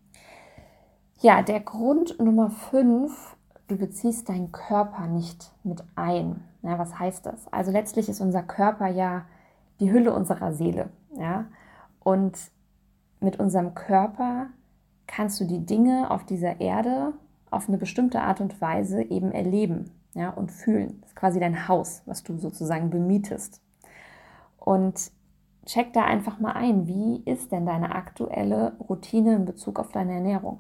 Ja, 1.24 1.42
der 1.42 1.62
Grund 1.62 2.20
Nummer 2.20 2.50
5, 2.50 3.38
du 3.70 3.78
beziehst 3.78 4.28
deinen 4.28 4.52
Körper 4.52 5.08
nicht 5.08 5.54
mit 5.64 5.82
ein. 5.96 6.44
Ja, 6.64 6.78
was 6.78 7.00
heißt 7.00 7.26
das? 7.26 7.48
Also 7.48 7.72
letztlich 7.72 8.10
ist 8.10 8.20
unser 8.20 8.44
Körper 8.44 8.88
ja 8.88 9.24
die 9.80 9.90
Hülle 9.90 10.14
unserer 10.14 10.52
Seele. 10.52 10.90
Ja? 11.16 11.46
Und 12.02 12.38
mit 13.22 13.40
unserem 13.40 13.74
Körper 13.74 14.48
kannst 15.08 15.40
du 15.40 15.46
die 15.46 15.66
Dinge 15.66 16.12
auf 16.12 16.26
dieser 16.26 16.60
Erde 16.60 17.14
auf 17.50 17.70
eine 17.70 17.78
bestimmte 17.78 18.20
Art 18.20 18.42
und 18.42 18.60
Weise 18.60 19.02
eben 19.02 19.32
erleben 19.32 19.92
ja, 20.16 20.30
und 20.30 20.52
fühlen. 20.52 20.98
Das 21.00 21.12
ist 21.12 21.16
quasi 21.16 21.40
dein 21.40 21.70
Haus, 21.70 22.02
was 22.06 22.24
du 22.24 22.38
sozusagen 22.38 22.90
bemietest. 22.90 23.62
Und 24.58 25.10
check 25.66 25.94
da 25.94 26.04
einfach 26.04 26.42
mal 26.42 26.52
ein, 26.52 26.86
wie 26.86 27.24
ist 27.24 27.54
denn 27.54 27.66
deine 27.66 27.96
aktuelle 27.96 28.74
Routine 28.90 29.36
in 29.38 29.46
Bezug 29.46 29.80
auf 29.80 29.94
deine 29.94 30.16
Ernährung? 30.16 30.60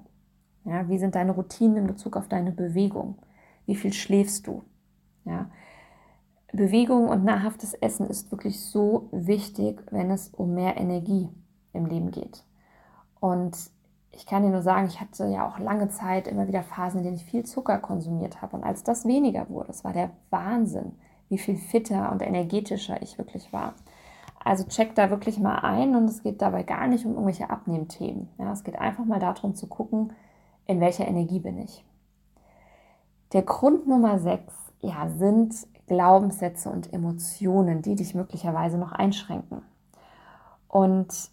Ja, 0.65 0.87
wie 0.87 0.97
sind 0.97 1.15
deine 1.15 1.33
Routinen 1.33 1.77
in 1.77 1.87
Bezug 1.87 2.15
auf 2.15 2.27
deine 2.27 2.51
Bewegung? 2.51 3.17
Wie 3.65 3.75
viel 3.75 3.93
schläfst 3.93 4.47
du? 4.47 4.63
Ja, 5.25 5.49
Bewegung 6.51 7.09
und 7.09 7.23
nahrhaftes 7.23 7.73
Essen 7.73 8.05
ist 8.05 8.31
wirklich 8.31 8.59
so 8.59 9.09
wichtig, 9.11 9.83
wenn 9.91 10.11
es 10.11 10.29
um 10.29 10.53
mehr 10.53 10.77
Energie 10.77 11.29
im 11.73 11.87
Leben 11.87 12.11
geht. 12.11 12.43
Und 13.19 13.57
ich 14.11 14.27
kann 14.27 14.43
dir 14.43 14.49
nur 14.49 14.61
sagen, 14.61 14.85
ich 14.85 15.01
hatte 15.01 15.25
ja 15.25 15.47
auch 15.47 15.57
lange 15.57 15.89
Zeit 15.89 16.27
immer 16.27 16.47
wieder 16.47 16.61
Phasen, 16.61 16.99
in 16.99 17.05
denen 17.05 17.15
ich 17.15 17.25
viel 17.25 17.43
Zucker 17.43 17.79
konsumiert 17.79 18.43
habe. 18.43 18.55
Und 18.55 18.63
als 18.63 18.83
das 18.83 19.05
weniger 19.05 19.49
wurde, 19.49 19.71
es 19.71 19.83
war 19.83 19.93
der 19.93 20.11
Wahnsinn, 20.29 20.93
wie 21.29 21.39
viel 21.39 21.57
fitter 21.57 22.11
und 22.11 22.21
energetischer 22.21 23.01
ich 23.01 23.17
wirklich 23.17 23.51
war. 23.51 23.73
Also 24.43 24.65
check 24.65 24.93
da 24.93 25.09
wirklich 25.09 25.39
mal 25.39 25.59
ein 25.59 25.95
und 25.95 26.05
es 26.05 26.21
geht 26.21 26.41
dabei 26.41 26.61
gar 26.61 26.87
nicht 26.87 27.05
um 27.05 27.13
irgendwelche 27.13 27.49
Abnehmthemen. 27.49 28.29
Ja, 28.37 28.51
es 28.51 28.63
geht 28.63 28.77
einfach 28.77 29.05
mal 29.05 29.19
darum 29.19 29.55
zu 29.55 29.65
gucken, 29.67 30.13
in 30.65 30.79
welcher 30.79 31.07
Energie 31.07 31.39
bin 31.39 31.57
ich. 31.57 31.85
Der 33.33 33.41
Grund 33.41 33.87
Nummer 33.87 34.19
6 34.19 34.53
ja, 34.81 35.09
sind 35.09 35.55
Glaubenssätze 35.87 36.69
und 36.69 36.93
Emotionen, 36.93 37.81
die 37.81 37.95
dich 37.95 38.15
möglicherweise 38.15 38.77
noch 38.77 38.91
einschränken. 38.91 39.63
Und 40.67 41.31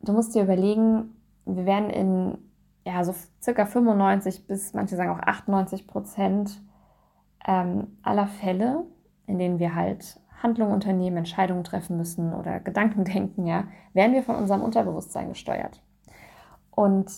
du 0.00 0.12
musst 0.12 0.34
dir 0.34 0.42
überlegen, 0.42 1.16
wir 1.44 1.66
werden 1.66 1.90
in 1.90 2.38
ja, 2.84 3.04
so 3.04 3.14
circa 3.42 3.66
95 3.66 4.46
bis 4.46 4.72
manche 4.72 4.96
sagen 4.96 5.10
auch 5.10 5.20
98 5.20 5.86
Prozent 5.86 6.62
ähm, 7.46 7.98
aller 8.02 8.26
Fälle, 8.26 8.84
in 9.26 9.38
denen 9.38 9.58
wir 9.58 9.74
halt 9.74 10.20
Handlungen 10.42 10.72
unternehmen, 10.72 11.18
Entscheidungen 11.18 11.64
treffen 11.64 11.96
müssen 11.96 12.32
oder 12.32 12.60
Gedanken 12.60 13.04
denken, 13.12 13.46
ja, 13.46 13.64
werden 13.92 14.14
wir 14.14 14.22
von 14.22 14.36
unserem 14.36 14.62
Unterbewusstsein 14.62 15.28
gesteuert. 15.28 15.82
Und 16.70 17.10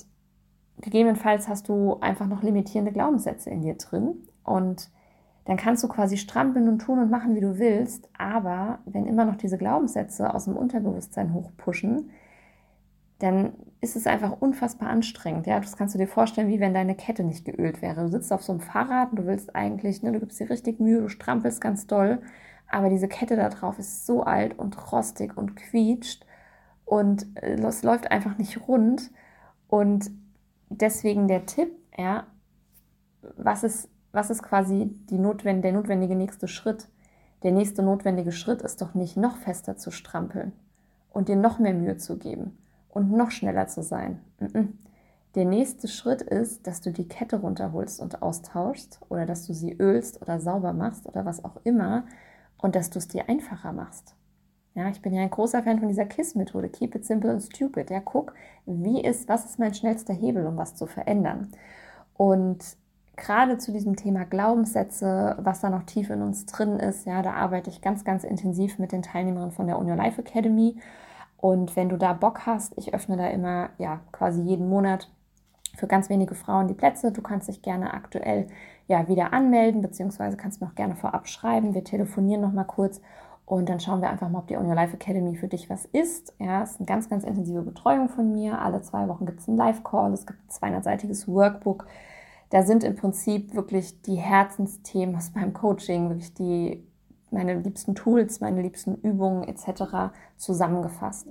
gegebenenfalls 0.81 1.49
hast 1.49 1.69
du 1.69 1.99
einfach 2.01 2.27
noch 2.27 2.43
limitierende 2.43 2.93
Glaubenssätze 2.93 3.51
in 3.51 3.63
dir 3.63 3.75
drin 3.75 4.15
und 4.45 4.91
dann 5.45 5.57
kannst 5.57 5.83
du 5.83 5.89
quasi 5.89 6.17
strampeln 6.17 6.69
und 6.69 6.81
tun 6.81 6.99
und 6.99 7.11
machen, 7.11 7.35
wie 7.35 7.41
du 7.41 7.59
willst, 7.59 8.09
aber 8.17 8.79
wenn 8.85 9.07
immer 9.07 9.25
noch 9.25 9.37
diese 9.37 9.59
Glaubenssätze 9.59 10.33
aus 10.33 10.45
dem 10.45 10.57
Unterbewusstsein 10.57 11.35
hochpushen, 11.35 12.11
dann 13.19 13.53
ist 13.81 13.97
es 13.97 14.07
einfach 14.07 14.41
unfassbar 14.41 14.89
anstrengend. 14.89 15.47
Ja, 15.47 15.61
das 15.61 15.77
kannst 15.77 15.95
du 15.95 15.99
dir 15.99 16.07
vorstellen, 16.07 16.49
wie 16.49 16.61
wenn 16.61 16.75
deine 16.75 16.95
Kette 16.95 17.25
nicht 17.25 17.45
geölt 17.45 17.83
wäre. 17.83 18.03
Du 18.03 18.09
sitzt 18.09 18.33
auf 18.33 18.43
so 18.43 18.53
einem 18.53 18.61
Fahrrad 18.61 19.11
und 19.11 19.19
du 19.19 19.27
willst 19.27 19.55
eigentlich, 19.55 20.03
ne, 20.03 20.13
du 20.13 20.21
gibst 20.21 20.41
dir 20.41 20.49
richtig 20.49 20.81
Mühe, 20.81 21.01
du 21.01 21.09
strampelst 21.09 21.61
ganz 21.61 21.87
doll, 21.87 22.23
aber 22.69 22.89
diese 22.89 23.09
Kette 23.09 23.37
da 23.37 23.49
drauf 23.49 23.79
ist 23.79 24.07
so 24.07 24.23
alt 24.23 24.59
und 24.59 24.93
rostig 24.93 25.37
und 25.37 25.57
quietscht 25.57 26.25
und 26.85 27.27
äh, 27.37 27.55
es 27.55 27.83
läuft 27.83 28.11
einfach 28.11 28.39
nicht 28.39 28.69
rund. 28.69 29.11
Und 29.69 30.11
deswegen 30.71 31.29
der 31.29 31.47
Tipp, 31.47 31.71
ja, 31.97 32.27
was 33.37 33.63
ist, 33.65 33.89
was 34.13 34.31
ist 34.31 34.43
quasi 34.43 34.91
die 35.11 35.19
notwend 35.19 35.65
der 35.65 35.73
notwendige 35.73 36.17
nächste 36.17 36.49
Schritt? 36.49 36.89
Der 37.43 37.53
nächste 37.53 37.83
notwendige 37.83 38.33
Schritt 38.33 38.63
ist 38.63 38.81
doch 38.83 38.95
nicht 38.95 39.17
noch 39.17 39.37
fester 39.37 39.77
zu 39.77 39.91
strampeln 39.91 40.53
und 41.11 41.29
dir 41.29 41.37
noch 41.37 41.59
mehr 41.59 41.75
Mühe 41.75 41.97
zu 41.97 42.19
geben 42.19 42.59
und 42.89 43.13
noch 43.13 43.31
schneller 43.31 43.67
zu 43.67 43.83
sein. 43.83 44.21
Der 45.35 45.45
nächste 45.45 45.87
Schritt 45.87 46.23
ist, 46.23 46.67
dass 46.67 46.81
du 46.81 46.93
die 46.93 47.07
Kette 47.07 47.41
runterholst 47.41 48.01
und 48.01 48.21
austauschst 48.21 49.01
oder 49.09 49.27
dass 49.27 49.47
du 49.47 49.55
sie 49.55 49.77
ölst 49.79 50.21
oder 50.23 50.41
sauber 50.41 50.73
machst 50.73 51.07
oder 51.07 51.25
was 51.25 51.45
auch 51.45 51.57
immer 51.63 52.05
und 52.59 52.75
dass 52.75 52.91
du 52.91 52.99
es 52.99 53.09
dir 53.09 53.29
einfacher 53.29 53.73
machst. 53.73 54.17
Ja, 54.75 54.89
ich 54.89 55.03
bin 55.03 55.13
ja 55.13 55.23
ein 55.23 55.31
großer 55.31 55.63
Fan 55.63 55.79
von 55.81 55.89
dieser 55.89 56.07
KISS-Methode. 56.07 56.69
Keep 56.69 56.95
it 56.95 57.05
simple 57.05 57.31
and 57.31 57.43
stupid. 57.43 57.91
Ja, 57.91 58.01
guck, 58.01 58.35
wie 58.67 59.03
ist, 59.03 59.29
was 59.29 59.45
ist 59.45 59.59
mein 59.59 59.75
schnellster 59.75 60.15
Hebel, 60.15 60.47
um 60.47 60.57
was 60.57 60.77
zu 60.77 60.87
verändern? 60.87 61.49
Und 62.15 62.77
gerade 63.17 63.59
zu 63.59 63.73
diesem 63.73 63.97
Thema 63.97 64.25
Glaubenssätze, 64.25 65.37
was 65.41 65.61
da 65.61 65.71
noch 65.71 65.83
tief 65.85 66.11
in 66.11 66.23
uns 66.23 66.47
drin 66.47 66.79
ist, 66.79 67.07
ja, 67.07 67.23
da 67.23 67.33
arbeite 67.33 67.71
ich 67.71 67.83
ganz, 67.83 68.05
ganz 68.05 68.25
intensiv 68.25 68.79
mit 68.79 68.93
den 68.93 69.03
Teilnehmern 69.03 69.51
von 69.53 69.67
der 69.67 69.79
On 69.79 69.89
Your 69.91 69.97
Life 69.97 70.21
Academy. 70.21 70.77
Und 71.37 71.75
wenn 71.77 71.89
du 71.89 71.97
da 71.97 72.13
Bock 72.13 72.47
hast, 72.47 72.77
ich 72.77 72.95
öffne 72.95 73.17
da 73.17 73.27
immer, 73.29 73.71
ja, 73.79 74.01
quasi 74.13 74.41
jeden 74.43 74.69
Monat 74.69 75.11
für 75.77 75.87
ganz 75.87 76.09
wenige 76.09 76.35
Frauen 76.35 76.69
die 76.69 76.75
Plätze. 76.75 77.13
Du 77.13 77.23
kannst 77.23 77.49
dich 77.49 77.63
gerne 77.63 77.95
aktuell 77.95 78.49
ja 78.89 79.09
wieder 79.09 79.33
anmelden, 79.33 79.83
beziehungsweise 79.83 80.37
kannst 80.37 80.61
mir 80.61 80.67
auch 80.67 80.75
gerne 80.75 80.97
vorab 80.97 81.29
schreiben. 81.29 81.75
Wir 81.75 81.85
telefonieren 81.85 82.41
nochmal 82.43 82.67
kurz 82.67 83.01
und 83.51 83.69
dann 83.69 83.81
schauen 83.81 84.01
wir 84.01 84.11
einfach 84.11 84.29
mal, 84.29 84.39
ob 84.39 84.47
die 84.47 84.57
On 84.57 84.67
Your 84.67 84.75
Life 84.75 84.95
Academy 84.95 85.37
für 85.37 85.49
dich 85.49 85.69
was 85.69 85.85
ist. 85.87 86.35
Ja, 86.39 86.63
es 86.63 86.73
ist 86.73 86.81
eine 86.81 86.87
ganz, 86.87 87.09
ganz 87.09 87.25
intensive 87.25 87.63
Betreuung 87.63 88.09
von 88.09 88.33
mir. 88.33 88.61
Alle 88.61 88.81
zwei 88.83 89.09
Wochen 89.09 89.27
gibt 89.27 89.41
es 89.41 89.49
einen 89.49 89.57
Live-Call, 89.57 90.13
es 90.13 90.27
gibt 90.27 90.39
ein 90.63 90.75
200-seitiges 90.75 91.27
Workbook 91.27 91.87
da 92.51 92.65
sind 92.65 92.85
im 92.85 92.97
Prinzip 92.97 93.55
wirklich 93.55 94.03
die 94.03 94.17
Herzensthemen 94.17 95.17
aus 95.17 95.33
meinem 95.35 95.55
Coaching, 95.55 96.11
wirklich 96.11 96.35
die, 96.35 96.85
meine 97.31 97.55
liebsten 97.55 97.95
Tools, 97.95 98.41
meine 98.41 98.61
liebsten 98.61 98.97
Übungen 98.97 99.45
etc. 99.45 100.13
zusammengefasst. 100.37 101.29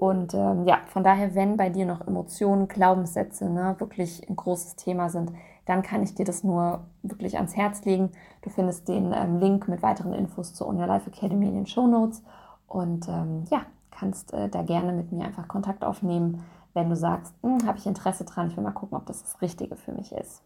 Und 0.00 0.34
ähm, 0.34 0.66
ja, 0.66 0.80
von 0.88 1.04
daher, 1.04 1.34
wenn 1.34 1.56
bei 1.56 1.70
dir 1.70 1.86
noch 1.86 2.06
Emotionen, 2.06 2.68
Glaubenssätze 2.68 3.48
ne, 3.48 3.76
wirklich 3.78 4.28
ein 4.28 4.36
großes 4.36 4.74
Thema 4.76 5.08
sind, 5.08 5.32
dann 5.66 5.82
kann 5.82 6.02
ich 6.02 6.14
dir 6.14 6.24
das 6.24 6.42
nur 6.44 6.84
wirklich 7.02 7.36
ans 7.36 7.56
Herz 7.56 7.84
legen. 7.84 8.10
Du 8.42 8.50
findest 8.50 8.88
den 8.88 9.12
ähm, 9.12 9.38
Link 9.38 9.68
mit 9.68 9.82
weiteren 9.82 10.14
Infos 10.14 10.54
zur 10.54 10.68
Unir 10.68 10.86
Life 10.86 11.10
Academy 11.10 11.48
in 11.48 11.54
den 11.54 11.66
Show 11.66 11.86
Notes 11.86 12.22
und 12.66 13.08
ähm, 13.08 13.44
ja, 13.50 13.62
kannst 13.90 14.32
äh, 14.32 14.48
da 14.48 14.62
gerne 14.62 14.92
mit 14.92 15.12
mir 15.12 15.24
einfach 15.24 15.48
Kontakt 15.48 15.84
aufnehmen, 15.84 16.42
wenn 16.74 16.88
du 16.88 16.96
sagst, 16.96 17.34
hm, 17.42 17.66
habe 17.66 17.78
ich 17.78 17.86
Interesse 17.86 18.24
dran, 18.24 18.48
ich 18.48 18.56
will 18.56 18.64
mal 18.64 18.70
gucken, 18.70 18.96
ob 18.96 19.06
das 19.06 19.22
das 19.22 19.40
Richtige 19.42 19.76
für 19.76 19.92
mich 19.92 20.12
ist. 20.12 20.42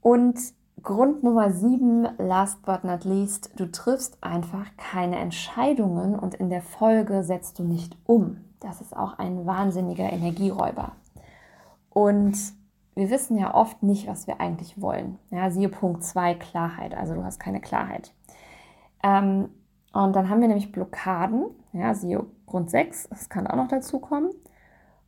Und 0.00 0.38
Grund 0.82 1.22
Nummer 1.22 1.50
sieben, 1.50 2.06
last 2.18 2.62
but 2.62 2.84
not 2.84 3.04
least, 3.04 3.50
du 3.56 3.70
triffst 3.70 4.22
einfach 4.22 4.66
keine 4.76 5.16
Entscheidungen 5.16 6.18
und 6.18 6.34
in 6.34 6.50
der 6.50 6.62
Folge 6.62 7.24
setzt 7.24 7.58
du 7.58 7.64
nicht 7.64 7.96
um. 8.04 8.44
Das 8.60 8.80
ist 8.80 8.96
auch 8.96 9.18
ein 9.18 9.46
wahnsinniger 9.46 10.10
Energieräuber. 10.12 10.92
Und 11.90 12.36
wir 12.96 13.10
wissen 13.10 13.38
ja 13.38 13.54
oft 13.54 13.82
nicht, 13.84 14.08
was 14.08 14.26
wir 14.26 14.40
eigentlich 14.40 14.80
wollen. 14.80 15.18
Ja, 15.30 15.50
siehe 15.50 15.68
Punkt 15.68 16.02
2, 16.02 16.34
Klarheit. 16.34 16.96
Also 16.96 17.14
du 17.14 17.22
hast 17.22 17.38
keine 17.38 17.60
Klarheit. 17.60 18.12
Ähm, 19.04 19.50
und 19.92 20.16
dann 20.16 20.28
haben 20.28 20.40
wir 20.40 20.48
nämlich 20.48 20.72
Blockaden. 20.72 21.44
Ja, 21.72 21.94
siehe 21.94 22.26
Grund 22.46 22.70
6, 22.70 23.10
das 23.10 23.28
kann 23.28 23.46
auch 23.46 23.56
noch 23.56 23.68
dazu 23.68 24.00
kommen. 24.00 24.30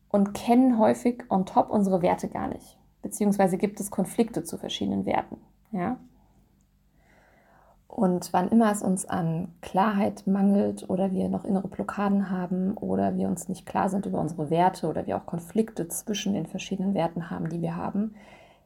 Und 0.09 0.33
kennen 0.35 0.79
häufig 0.79 1.25
on 1.29 1.45
top 1.45 1.71
unsere 1.71 2.01
Werte 2.03 2.29
gar 2.29 2.49
nicht 2.49 2.79
beziehungsweise 3.03 3.59
gibt 3.59 3.81
es 3.81 3.91
Konflikte 3.91 4.45
zu 4.45 4.59
verschiedenen 4.59 5.07
Werten. 5.07 5.39
Ja? 5.71 5.99
Und 7.89 8.33
wann 8.35 8.51
immer 8.51 8.71
es 8.71 8.83
uns 8.83 9.07
an 9.07 9.49
Klarheit 9.63 10.27
mangelt 10.27 10.89
oder 10.89 11.11
wir 11.11 11.29
noch 11.29 11.45
innere 11.45 11.69
Blockaden 11.69 12.31
haben 12.31 12.77
oder 12.77 13.17
wir 13.17 13.29
uns 13.29 13.49
nicht 13.49 13.65
klar 13.67 13.89
sind 13.89 14.05
über 14.07 14.21
unsere 14.21 14.51
Werte 14.51 14.89
oder 14.89 15.07
wir 15.07 15.17
auch 15.17 15.27
Konflikte 15.27 15.89
zwischen 15.89 16.35
den 16.35 16.47
verschiedenen 16.47 16.95
Werten 16.95 17.31
haben, 17.31 17.49
die 17.49 17.63
wir 17.63 17.77
haben, 17.77 18.15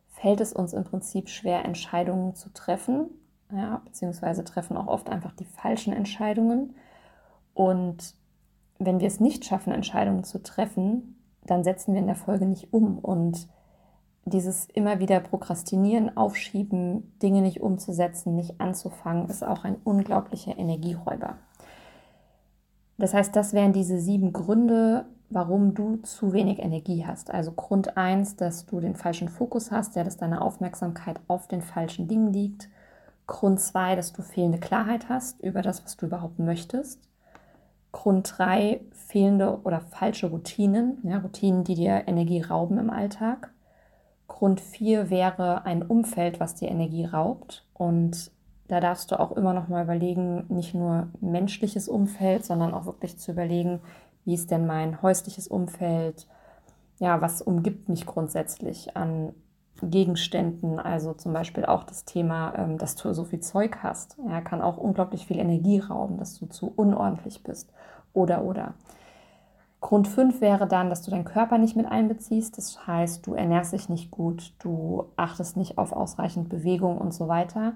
fällt 0.08 0.40
es 0.40 0.52
uns 0.52 0.72
im 0.72 0.84
Prinzip 0.84 1.28
schwer, 1.28 1.64
Entscheidungen 1.64 2.34
zu 2.34 2.52
treffen, 2.52 3.06
ja, 3.52 3.80
beziehungsweise 3.84 4.44
treffen 4.44 4.76
auch 4.76 4.88
oft 4.88 5.08
einfach 5.08 5.32
die 5.32 5.44
falschen 5.44 5.92
Entscheidungen. 5.92 6.74
Und 7.54 8.14
wenn 8.78 9.00
wir 9.00 9.06
es 9.06 9.20
nicht 9.20 9.44
schaffen, 9.44 9.72
Entscheidungen 9.72 10.24
zu 10.24 10.42
treffen, 10.42 11.16
dann 11.44 11.64
setzen 11.64 11.94
wir 11.94 12.00
in 12.00 12.06
der 12.06 12.16
Folge 12.16 12.46
nicht 12.46 12.72
um 12.72 12.98
und 12.98 13.48
dieses 14.24 14.66
immer 14.66 15.00
wieder 15.00 15.20
Prokrastinieren, 15.20 16.16
Aufschieben, 16.16 17.12
Dinge 17.22 17.42
nicht 17.42 17.60
umzusetzen, 17.60 18.36
nicht 18.36 18.60
anzufangen, 18.60 19.28
ist 19.28 19.44
auch 19.44 19.64
ein 19.64 19.76
unglaublicher 19.82 20.56
Energieräuber. 20.56 21.36
Das 22.98 23.14
heißt, 23.14 23.34
das 23.34 23.52
wären 23.52 23.72
diese 23.72 23.98
sieben 23.98 24.32
Gründe, 24.32 25.06
warum 25.28 25.74
du 25.74 25.96
zu 25.96 26.32
wenig 26.32 26.58
Energie 26.58 27.04
hast. 27.06 27.32
Also 27.32 27.52
Grund 27.52 27.96
1, 27.96 28.36
dass 28.36 28.66
du 28.66 28.80
den 28.80 28.94
falschen 28.94 29.28
Fokus 29.28 29.70
hast, 29.70 29.96
ja, 29.96 30.04
dass 30.04 30.18
deine 30.18 30.42
Aufmerksamkeit 30.42 31.18
auf 31.26 31.48
den 31.48 31.62
falschen 31.62 32.06
Dingen 32.06 32.32
liegt. 32.32 32.68
Grund 33.26 33.60
2, 33.60 33.96
dass 33.96 34.12
du 34.12 34.22
fehlende 34.22 34.58
Klarheit 34.58 35.08
hast 35.08 35.40
über 35.40 35.62
das, 35.62 35.84
was 35.84 35.96
du 35.96 36.06
überhaupt 36.06 36.38
möchtest. 36.38 37.00
Grund 37.92 38.34
3, 38.38 38.80
fehlende 38.92 39.60
oder 39.64 39.80
falsche 39.80 40.28
Routinen, 40.28 40.98
ja, 41.02 41.18
Routinen, 41.18 41.64
die 41.64 41.74
dir 41.74 42.04
Energie 42.06 42.40
rauben 42.40 42.78
im 42.78 42.90
Alltag. 42.90 43.51
Grund 44.42 44.60
4 44.60 45.08
wäre 45.08 45.66
ein 45.66 45.84
Umfeld, 45.84 46.40
was 46.40 46.56
dir 46.56 46.68
Energie 46.68 47.04
raubt. 47.04 47.64
Und 47.74 48.32
da 48.66 48.80
darfst 48.80 49.12
du 49.12 49.20
auch 49.20 49.30
immer 49.30 49.54
noch 49.54 49.68
mal 49.68 49.84
überlegen, 49.84 50.46
nicht 50.48 50.74
nur 50.74 51.06
menschliches 51.20 51.86
Umfeld, 51.86 52.44
sondern 52.44 52.74
auch 52.74 52.86
wirklich 52.86 53.16
zu 53.18 53.30
überlegen, 53.30 53.78
wie 54.24 54.34
ist 54.34 54.50
denn 54.50 54.66
mein 54.66 55.00
häusliches 55.00 55.46
Umfeld? 55.46 56.26
Ja, 56.98 57.20
was 57.20 57.40
umgibt 57.40 57.88
mich 57.88 58.04
grundsätzlich 58.04 58.96
an 58.96 59.32
Gegenständen? 59.80 60.80
Also 60.80 61.14
zum 61.14 61.32
Beispiel 61.32 61.64
auch 61.64 61.84
das 61.84 62.04
Thema, 62.04 62.52
ähm, 62.56 62.78
dass 62.78 62.96
du 62.96 63.14
so 63.14 63.22
viel 63.22 63.38
Zeug 63.38 63.76
hast. 63.84 64.16
Ja, 64.28 64.40
kann 64.40 64.60
auch 64.60 64.76
unglaublich 64.76 65.24
viel 65.24 65.38
Energie 65.38 65.78
rauben, 65.78 66.18
dass 66.18 66.36
du 66.40 66.46
zu 66.46 66.72
unordentlich 66.74 67.44
bist. 67.44 67.72
Oder, 68.12 68.42
oder. 68.42 68.74
Grund 69.82 70.06
5 70.06 70.40
wäre 70.40 70.68
dann, 70.68 70.88
dass 70.88 71.02
du 71.02 71.10
deinen 71.10 71.24
Körper 71.24 71.58
nicht 71.58 71.76
mit 71.76 71.86
einbeziehst. 71.86 72.56
Das 72.56 72.86
heißt, 72.86 73.26
du 73.26 73.34
ernährst 73.34 73.72
dich 73.72 73.88
nicht 73.88 74.12
gut, 74.12 74.54
du 74.60 75.06
achtest 75.16 75.56
nicht 75.56 75.76
auf 75.76 75.92
ausreichend 75.92 76.48
Bewegung 76.48 76.98
und 76.98 77.12
so 77.12 77.28
weiter. 77.28 77.74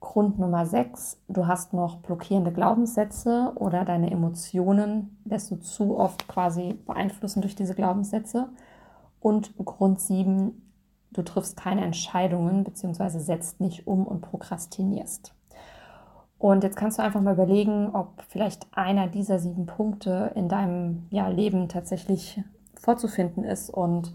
Grund 0.00 0.38
Nummer 0.38 0.64
6, 0.66 1.20
du 1.28 1.46
hast 1.46 1.74
noch 1.74 1.96
blockierende 1.98 2.50
Glaubenssätze 2.50 3.52
oder 3.56 3.84
deine 3.84 4.10
Emotionen 4.10 5.18
lässt 5.24 5.50
du 5.50 5.56
zu 5.56 5.98
oft 5.98 6.26
quasi 6.28 6.78
beeinflussen 6.86 7.42
durch 7.42 7.54
diese 7.54 7.74
Glaubenssätze. 7.74 8.48
Und 9.20 9.54
Grund 9.58 10.00
7, 10.00 10.60
du 11.12 11.22
triffst 11.22 11.56
keine 11.56 11.84
Entscheidungen 11.84 12.64
bzw. 12.64 13.18
setzt 13.18 13.60
nicht 13.60 13.86
um 13.86 14.06
und 14.06 14.22
prokrastinierst. 14.22 15.34
Und 16.44 16.62
jetzt 16.62 16.76
kannst 16.76 16.98
du 16.98 17.02
einfach 17.02 17.22
mal 17.22 17.32
überlegen, 17.32 17.88
ob 17.94 18.22
vielleicht 18.28 18.66
einer 18.76 19.06
dieser 19.06 19.38
sieben 19.38 19.64
Punkte 19.64 20.30
in 20.34 20.46
deinem 20.46 21.06
ja, 21.08 21.28
Leben 21.28 21.70
tatsächlich 21.70 22.38
vorzufinden 22.74 23.44
ist 23.44 23.70
und 23.70 24.14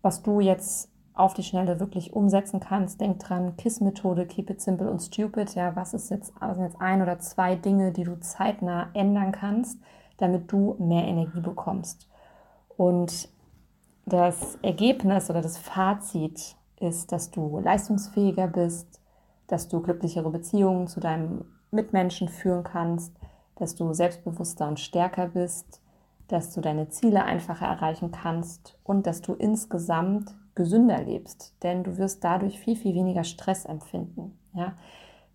was 0.00 0.22
du 0.22 0.38
jetzt 0.38 0.88
auf 1.14 1.34
die 1.34 1.42
Schnelle 1.42 1.80
wirklich 1.80 2.12
umsetzen 2.12 2.60
kannst. 2.60 3.00
Denk 3.00 3.18
dran, 3.18 3.56
KISS-Methode, 3.56 4.26
keep 4.26 4.48
it 4.48 4.60
simple 4.60 4.88
und 4.88 5.02
stupid. 5.02 5.56
Ja, 5.56 5.74
was 5.74 5.92
ist 5.92 6.08
jetzt, 6.08 6.32
also 6.38 6.62
jetzt 6.62 6.80
ein 6.80 7.02
oder 7.02 7.18
zwei 7.18 7.56
Dinge, 7.56 7.90
die 7.90 8.04
du 8.04 8.14
zeitnah 8.20 8.90
ändern 8.94 9.32
kannst, 9.32 9.80
damit 10.18 10.52
du 10.52 10.76
mehr 10.78 11.02
Energie 11.02 11.40
bekommst. 11.40 12.08
Und 12.76 13.28
das 14.04 14.56
Ergebnis 14.62 15.30
oder 15.30 15.42
das 15.42 15.58
Fazit 15.58 16.54
ist, 16.78 17.10
dass 17.10 17.32
du 17.32 17.58
leistungsfähiger 17.58 18.46
bist, 18.46 19.00
dass 19.48 19.66
du 19.66 19.80
glücklichere 19.80 20.30
Beziehungen 20.30 20.86
zu 20.86 21.00
deinem 21.00 21.44
Mitmenschen 21.70 22.28
führen 22.28 22.64
kannst, 22.64 23.12
dass 23.56 23.74
du 23.74 23.92
selbstbewusster 23.92 24.68
und 24.68 24.80
stärker 24.80 25.28
bist, 25.28 25.80
dass 26.28 26.52
du 26.52 26.60
deine 26.60 26.88
Ziele 26.88 27.24
einfacher 27.24 27.66
erreichen 27.66 28.10
kannst 28.10 28.76
und 28.84 29.06
dass 29.06 29.22
du 29.22 29.34
insgesamt 29.34 30.34
gesünder 30.54 31.02
lebst, 31.02 31.54
denn 31.62 31.84
du 31.84 31.98
wirst 31.98 32.24
dadurch 32.24 32.58
viel, 32.58 32.76
viel 32.76 32.94
weniger 32.94 33.24
Stress 33.24 33.64
empfinden. 33.64 34.38
Ja? 34.54 34.72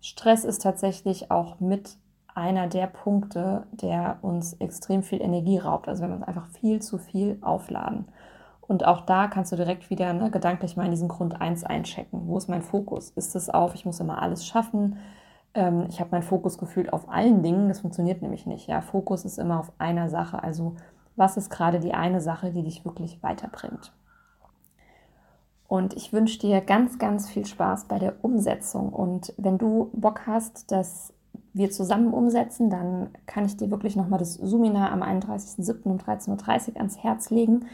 Stress 0.00 0.44
ist 0.44 0.62
tatsächlich 0.62 1.30
auch 1.30 1.60
mit 1.60 1.96
einer 2.34 2.66
der 2.66 2.86
Punkte, 2.86 3.66
der 3.72 4.18
uns 4.22 4.54
extrem 4.54 5.02
viel 5.02 5.20
Energie 5.20 5.58
raubt. 5.58 5.88
Also 5.88 6.02
wenn 6.02 6.10
wir 6.10 6.16
uns 6.16 6.26
einfach 6.26 6.46
viel 6.48 6.80
zu 6.80 6.98
viel 6.98 7.38
aufladen. 7.40 8.06
Und 8.60 8.86
auch 8.86 9.02
da 9.02 9.28
kannst 9.28 9.52
du 9.52 9.56
direkt 9.56 9.90
wieder 9.90 10.12
ne, 10.12 10.30
gedanklich 10.30 10.76
mal 10.76 10.84
in 10.84 10.90
diesen 10.90 11.08
Grund 11.08 11.40
1 11.40 11.64
einchecken. 11.64 12.26
Wo 12.26 12.38
ist 12.38 12.48
mein 12.48 12.62
Fokus? 12.62 13.10
Ist 13.10 13.36
es 13.36 13.50
auf, 13.50 13.74
ich 13.74 13.84
muss 13.84 14.00
immer 14.00 14.22
alles 14.22 14.46
schaffen? 14.46 14.98
Ähm, 15.54 15.86
ich 15.88 16.00
habe 16.00 16.10
meinen 16.12 16.22
Fokus 16.22 16.58
gefühlt 16.58 16.92
auf 16.92 17.08
allen 17.08 17.42
Dingen. 17.42 17.68
Das 17.68 17.80
funktioniert 17.80 18.22
nämlich 18.22 18.46
nicht. 18.46 18.66
Ja, 18.66 18.80
Fokus 18.80 19.24
ist 19.24 19.38
immer 19.38 19.60
auf 19.60 19.72
einer 19.78 20.08
Sache. 20.08 20.42
Also 20.42 20.76
was 21.16 21.36
ist 21.36 21.50
gerade 21.50 21.80
die 21.80 21.94
eine 21.94 22.20
Sache, 22.20 22.52
die 22.52 22.62
dich 22.62 22.84
wirklich 22.84 23.22
weiterbringt? 23.22 23.92
Und 25.68 25.94
ich 25.94 26.12
wünsche 26.12 26.38
dir 26.38 26.60
ganz, 26.60 26.98
ganz 26.98 27.30
viel 27.30 27.46
Spaß 27.46 27.86
bei 27.86 27.98
der 27.98 28.22
Umsetzung. 28.22 28.90
Und 28.90 29.32
wenn 29.38 29.56
du 29.56 29.90
Bock 29.94 30.26
hast, 30.26 30.70
dass 30.70 31.14
wir 31.54 31.70
zusammen 31.70 32.12
umsetzen, 32.12 32.70
dann 32.70 33.10
kann 33.26 33.44
ich 33.44 33.56
dir 33.56 33.70
wirklich 33.70 33.96
nochmal 33.96 34.18
das 34.18 34.34
Suminar 34.34 34.90
am 34.90 35.02
31.07. 35.02 35.84
um 35.84 35.96
13.30 35.96 36.72
Uhr 36.72 36.76
ans 36.76 36.98
Herz 37.02 37.30
legen. 37.30 37.66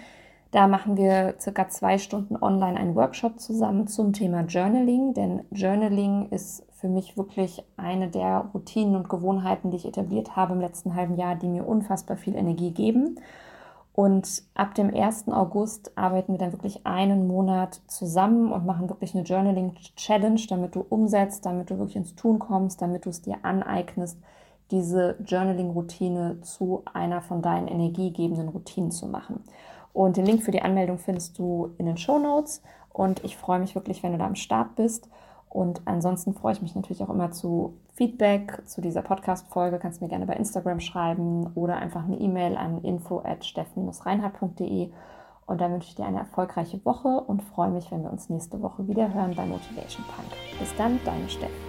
Da 0.50 0.66
machen 0.66 0.96
wir 0.96 1.34
circa 1.38 1.68
zwei 1.68 1.98
Stunden 1.98 2.36
online 2.36 2.78
einen 2.78 2.94
Workshop 2.94 3.38
zusammen 3.38 3.86
zum 3.86 4.12
Thema 4.12 4.42
Journaling, 4.42 5.12
denn 5.12 5.42
Journaling 5.50 6.28
ist 6.30 6.64
für 6.80 6.88
mich 6.88 7.16
wirklich 7.16 7.64
eine 7.76 8.08
der 8.08 8.50
Routinen 8.54 8.94
und 8.94 9.08
Gewohnheiten, 9.08 9.70
die 9.70 9.78
ich 9.78 9.86
etabliert 9.86 10.36
habe 10.36 10.54
im 10.54 10.60
letzten 10.60 10.94
halben 10.94 11.16
Jahr, 11.16 11.34
die 11.34 11.48
mir 11.48 11.66
unfassbar 11.66 12.16
viel 12.16 12.36
Energie 12.36 12.70
geben. 12.70 13.18
Und 13.92 14.44
ab 14.54 14.76
dem 14.76 14.94
1. 14.94 15.26
August 15.26 15.90
arbeiten 15.98 16.32
wir 16.32 16.38
dann 16.38 16.52
wirklich 16.52 16.86
einen 16.86 17.26
Monat 17.26 17.80
zusammen 17.88 18.52
und 18.52 18.64
machen 18.64 18.88
wirklich 18.88 19.12
eine 19.12 19.24
Journaling-Challenge, 19.24 20.40
damit 20.48 20.76
du 20.76 20.86
umsetzt, 20.88 21.44
damit 21.44 21.68
du 21.68 21.78
wirklich 21.78 21.96
ins 21.96 22.14
Tun 22.14 22.38
kommst, 22.38 22.80
damit 22.80 23.06
du 23.06 23.10
es 23.10 23.22
dir 23.22 23.38
aneignest, 23.42 24.16
diese 24.70 25.16
Journaling-Routine 25.24 26.42
zu 26.42 26.82
einer 26.92 27.22
von 27.22 27.42
deinen 27.42 27.66
energiegebenden 27.66 28.50
Routinen 28.50 28.92
zu 28.92 29.06
machen. 29.08 29.42
Und 29.92 30.16
den 30.16 30.26
Link 30.26 30.44
für 30.44 30.52
die 30.52 30.62
Anmeldung 30.62 30.98
findest 30.98 31.36
du 31.40 31.70
in 31.76 31.86
den 31.86 31.96
Show 31.96 32.20
Notes. 32.20 32.62
Und 32.92 33.24
ich 33.24 33.36
freue 33.36 33.58
mich 33.58 33.74
wirklich, 33.74 34.04
wenn 34.04 34.12
du 34.12 34.18
da 34.18 34.26
am 34.26 34.36
Start 34.36 34.76
bist. 34.76 35.08
Und 35.48 35.80
ansonsten 35.86 36.34
freue 36.34 36.52
ich 36.52 36.62
mich 36.62 36.74
natürlich 36.74 37.02
auch 37.02 37.08
immer 37.08 37.30
zu 37.30 37.74
Feedback 37.94 38.62
zu 38.66 38.80
dieser 38.80 39.02
Podcast-Folge. 39.02 39.78
Kannst 39.78 40.00
mir 40.00 40.08
gerne 40.08 40.26
bei 40.26 40.34
Instagram 40.34 40.80
schreiben 40.80 41.50
oder 41.54 41.76
einfach 41.76 42.04
eine 42.04 42.18
E-Mail 42.18 42.56
an 42.56 42.82
info 42.82 43.20
at 43.24 43.44
steffen-reinhardt.de. 43.44 44.90
Und 45.46 45.60
dann 45.60 45.72
wünsche 45.72 45.88
ich 45.88 45.94
dir 45.94 46.04
eine 46.04 46.18
erfolgreiche 46.18 46.84
Woche 46.84 47.08
und 47.08 47.42
freue 47.42 47.70
mich, 47.70 47.90
wenn 47.90 48.02
wir 48.02 48.12
uns 48.12 48.28
nächste 48.28 48.60
Woche 48.60 48.86
wieder 48.86 49.14
hören 49.14 49.34
bei 49.34 49.46
Motivation 49.46 50.04
Punk. 50.14 50.28
Bis 50.58 50.74
dann, 50.76 51.00
deine 51.04 51.28
Steffen. 51.28 51.67